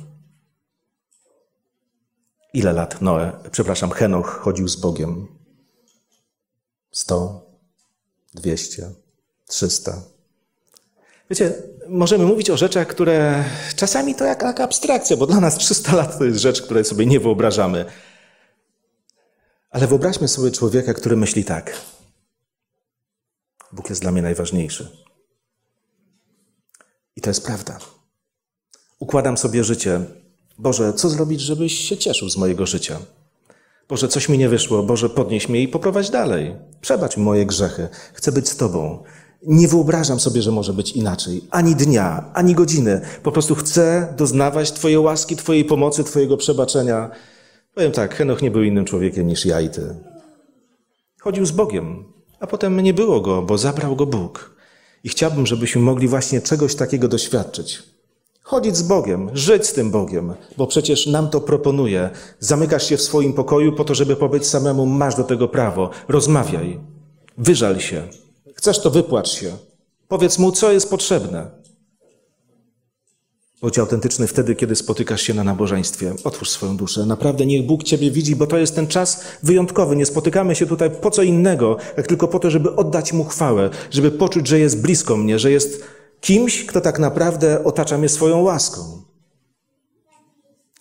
Ile 2.53 2.73
lat 2.73 3.01
Noe, 3.01 3.31
przepraszam, 3.51 3.91
Henoch 3.91 4.27
chodził 4.27 4.67
z 4.67 4.75
Bogiem? 4.75 5.27
Sto, 6.91 7.45
dwieście, 8.33 8.89
trzysta. 9.47 10.01
Wiecie, 11.29 11.53
możemy 11.87 12.25
mówić 12.25 12.49
o 12.49 12.57
rzeczach, 12.57 12.87
które 12.87 13.43
czasami 13.75 14.15
to 14.15 14.25
jak, 14.25 14.41
jak 14.41 14.59
abstrakcja, 14.59 15.17
bo 15.17 15.27
dla 15.27 15.39
nas 15.39 15.57
300 15.57 15.95
lat 15.95 16.17
to 16.17 16.25
jest 16.25 16.39
rzecz, 16.39 16.61
której 16.61 16.85
sobie 16.85 17.05
nie 17.05 17.19
wyobrażamy. 17.19 17.85
Ale 19.69 19.87
wyobraźmy 19.87 20.27
sobie 20.27 20.51
człowieka, 20.51 20.93
który 20.93 21.15
myśli 21.15 21.45
tak. 21.45 21.98
Bóg 23.73 23.89
jest 23.89 24.01
dla 24.01 24.11
mnie 24.11 24.21
najważniejszy. 24.21 24.87
I 27.15 27.21
to 27.21 27.29
jest 27.29 27.45
prawda. 27.45 27.79
Układam 28.99 29.37
sobie 29.37 29.63
życie. 29.63 30.01
Boże, 30.57 30.93
co 30.93 31.09
zrobić, 31.09 31.41
żebyś 31.41 31.73
się 31.77 31.97
cieszył 31.97 32.29
z 32.29 32.37
mojego 32.37 32.65
życia? 32.65 32.99
Boże, 33.89 34.07
coś 34.07 34.29
mi 34.29 34.37
nie 34.37 34.49
wyszło. 34.49 34.83
Boże, 34.83 35.09
podnieś 35.09 35.49
mnie 35.49 35.63
i 35.63 35.67
poprowadź 35.67 36.09
dalej. 36.09 36.55
Przebacz 36.81 37.17
moje 37.17 37.45
grzechy. 37.45 37.87
Chcę 38.13 38.31
być 38.31 38.49
z 38.49 38.57
Tobą. 38.57 39.03
Nie 39.43 39.67
wyobrażam 39.67 40.19
sobie, 40.19 40.41
że 40.41 40.51
może 40.51 40.73
być 40.73 40.91
inaczej. 40.91 41.41
Ani 41.51 41.75
dnia, 41.75 42.31
ani 42.33 42.55
godziny. 42.55 43.01
Po 43.23 43.31
prostu 43.31 43.55
chcę 43.55 44.13
doznawać 44.17 44.71
Twojej 44.71 44.97
łaski, 44.97 45.35
Twojej 45.35 45.65
pomocy, 45.65 46.03
Twojego 46.03 46.37
przebaczenia. 46.37 47.11
Powiem 47.75 47.91
tak, 47.91 48.15
Henoch 48.15 48.41
nie 48.41 48.51
był 48.51 48.63
innym 48.63 48.85
człowiekiem 48.85 49.27
niż 49.27 49.45
ja 49.45 49.61
i 49.61 49.69
Ty. 49.69 49.95
Chodził 51.19 51.45
z 51.45 51.51
Bogiem, 51.51 52.13
a 52.39 52.47
potem 52.47 52.79
nie 52.79 52.93
było 52.93 53.21
go, 53.21 53.41
bo 53.41 53.57
zabrał 53.57 53.95
go 53.95 54.05
Bóg. 54.05 54.55
I 55.03 55.09
chciałbym, 55.09 55.47
żebyśmy 55.47 55.81
mogli 55.81 56.07
właśnie 56.07 56.41
czegoś 56.41 56.75
takiego 56.75 57.07
doświadczyć. 57.07 57.83
Chodzić 58.41 58.77
z 58.77 58.81
Bogiem, 58.81 59.29
żyć 59.33 59.67
z 59.67 59.73
tym 59.73 59.91
Bogiem, 59.91 60.33
bo 60.57 60.67
przecież 60.67 61.07
nam 61.07 61.29
to 61.29 61.41
proponuje. 61.41 62.09
Zamykasz 62.39 62.89
się 62.89 62.97
w 62.97 63.01
swoim 63.01 63.33
pokoju 63.33 63.75
po 63.75 63.83
to, 63.83 63.95
żeby 63.95 64.15
pobyć 64.15 64.47
samemu, 64.47 64.85
masz 64.85 65.15
do 65.15 65.23
tego 65.23 65.47
prawo. 65.47 65.89
Rozmawiaj, 66.07 66.79
wyżal 67.37 67.79
się. 67.79 68.07
Chcesz 68.55 68.79
to 68.79 68.89
wypłacz 68.89 69.29
się. 69.29 69.51
Powiedz 70.07 70.39
mu, 70.39 70.51
co 70.51 70.71
jest 70.71 70.89
potrzebne. 70.89 71.58
Bądź 73.61 73.79
autentyczny 73.79 74.27
wtedy, 74.27 74.55
kiedy 74.55 74.75
spotykasz 74.75 75.21
się 75.21 75.33
na 75.33 75.43
nabożeństwie. 75.43 76.15
Otwórz 76.23 76.49
swoją 76.49 76.77
duszę. 76.77 77.05
Naprawdę 77.05 77.45
niech 77.45 77.65
Bóg 77.65 77.83
Ciebie 77.83 78.11
widzi, 78.11 78.35
bo 78.35 78.47
to 78.47 78.57
jest 78.57 78.75
ten 78.75 78.87
czas 78.87 79.23
wyjątkowy. 79.43 79.95
Nie 79.95 80.05
spotykamy 80.05 80.55
się 80.55 80.65
tutaj 80.65 80.91
po 80.91 81.11
co 81.11 81.23
innego, 81.23 81.77
jak 81.97 82.07
tylko 82.07 82.27
po 82.27 82.39
to, 82.39 82.51
żeby 82.51 82.75
oddać 82.75 83.13
Mu 83.13 83.23
chwałę, 83.23 83.69
żeby 83.91 84.11
poczuć, 84.11 84.47
że 84.47 84.59
jest 84.59 84.81
blisko 84.81 85.17
mnie, 85.17 85.39
że 85.39 85.51
jest 85.51 85.83
kimś, 86.21 86.65
kto 86.65 86.81
tak 86.81 86.99
naprawdę 86.99 87.63
otacza 87.63 87.97
mnie 87.97 88.09
swoją 88.09 88.41
łaską. 88.41 88.81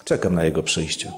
Czekam 0.04 0.34
na 0.34 0.44
Jego 0.44 0.62
przyjście. 0.62 1.12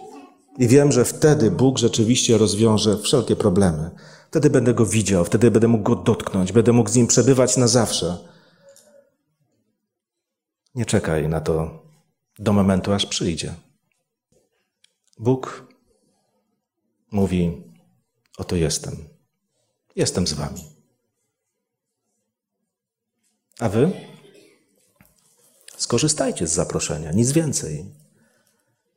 I 0.59 0.69
wiem, 0.69 0.93
że 0.93 1.05
wtedy 1.05 1.51
Bóg 1.51 1.79
rzeczywiście 1.79 2.39
rozwiąże 2.39 2.99
wszelkie 2.99 3.37
problemy. 3.37 3.91
Wtedy 4.31 4.51
będę 4.51 4.75
Go 4.75 4.87
widział, 4.87 5.25
wtedy 5.25 5.51
będę 5.51 5.69
mógł 5.69 5.85
Go 5.85 5.97
dotknąć, 5.97 6.53
będę 6.53 6.73
mógł 6.73 6.91
z 6.91 6.95
Nim 6.95 7.07
przebywać 7.07 7.57
na 7.57 7.69
zawsze. 7.69 8.30
Nie 10.75 10.87
czekaj 10.87 11.29
na 11.29 11.41
to 11.41 11.83
do 12.39 12.53
momentu, 12.53 12.93
aż 12.93 13.07
przyjdzie. 13.07 13.55
Bóg 15.19 15.67
mówi: 17.11 17.63
Oto 18.39 18.57
jestem. 18.57 19.09
Jestem 19.97 20.27
z 20.27 20.33
Wami. 20.33 20.65
A 23.59 23.69
Wy? 23.69 23.93
Skorzystajcie 25.77 26.47
z 26.47 26.53
zaproszenia, 26.53 27.13
nic 27.13 27.33
więcej. 27.33 27.95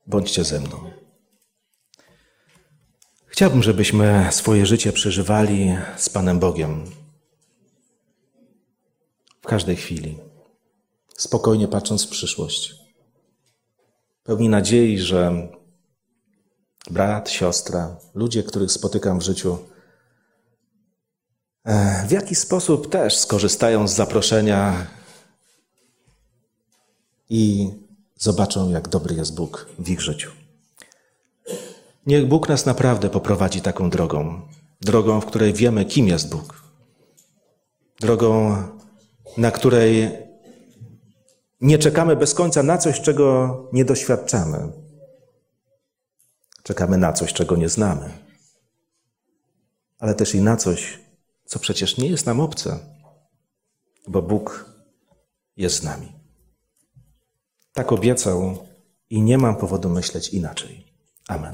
bądźcie 0.08 0.44
ze 0.44 0.60
mną. 0.60 0.92
Chciałbym, 3.26 3.64
żebyśmy 3.64 4.28
swoje 4.32 4.66
życie 4.66 4.94
przeżywali 4.94 5.76
z 5.98 6.10
Panem 6.10 6.40
Bogiem 6.40 6.86
w 9.42 9.48
każdej 9.48 9.76
chwili, 9.76 10.18
spokojnie 11.18 11.68
patrząc 11.68 12.06
w 12.06 12.10
przyszłość. 12.10 12.76
Pełni 14.24 14.50
nadziei, 14.50 15.00
że 15.00 15.48
brat, 16.90 17.30
siostra, 17.30 17.98
ludzie, 18.16 18.44
których 18.44 18.72
spotykam 18.72 19.20
w 19.20 19.24
życiu, 19.24 19.58
e, 21.66 22.08
w 22.08 22.12
jaki 22.12 22.36
sposób 22.36 22.90
też 22.90 23.18
skorzystają 23.18 23.88
z 23.88 23.94
zaproszenia 23.94 24.88
i 27.30 27.70
zobaczą, 28.16 28.70
jak 28.70 28.88
dobry 28.88 29.16
jest 29.16 29.36
Bóg 29.36 29.68
w 29.80 29.90
ich 29.90 30.02
życiu. 30.02 30.32
Niech 32.06 32.28
Bóg 32.28 32.50
nas 32.50 32.66
naprawdę 32.66 33.10
poprowadzi 33.10 33.62
taką 33.62 33.90
drogą, 33.90 34.42
drogą, 34.82 35.22
w 35.22 35.26
której 35.26 35.54
wiemy, 35.54 35.86
kim 35.86 36.08
jest 36.08 36.30
Bóg, 36.30 36.64
drogą, 38.00 38.58
na 39.38 39.52
której 39.52 40.12
nie 41.64 41.78
czekamy 41.78 42.16
bez 42.16 42.34
końca 42.34 42.64
na 42.64 42.78
coś, 42.78 43.02
czego 43.02 43.70
nie 43.74 43.86
doświadczamy. 43.86 44.72
Czekamy 46.64 46.98
na 46.98 47.14
coś, 47.14 47.34
czego 47.34 47.56
nie 47.56 47.70
znamy, 47.70 48.10
ale 50.00 50.16
też 50.16 50.36
i 50.36 50.42
na 50.42 50.58
coś, 50.58 51.00
co 51.46 51.60
przecież 51.60 51.98
nie 51.98 52.08
jest 52.08 52.26
nam 52.26 52.40
obce, 52.40 52.80
bo 54.08 54.22
Bóg 54.22 54.70
jest 55.58 55.76
z 55.76 55.84
nami. 55.84 56.12
Tak 57.74 57.92
obiecał 57.92 58.68
i 59.10 59.22
nie 59.22 59.38
mam 59.38 59.56
powodu 59.56 59.90
myśleć 59.90 60.30
inaczej. 60.30 60.94
Amen. 61.28 61.54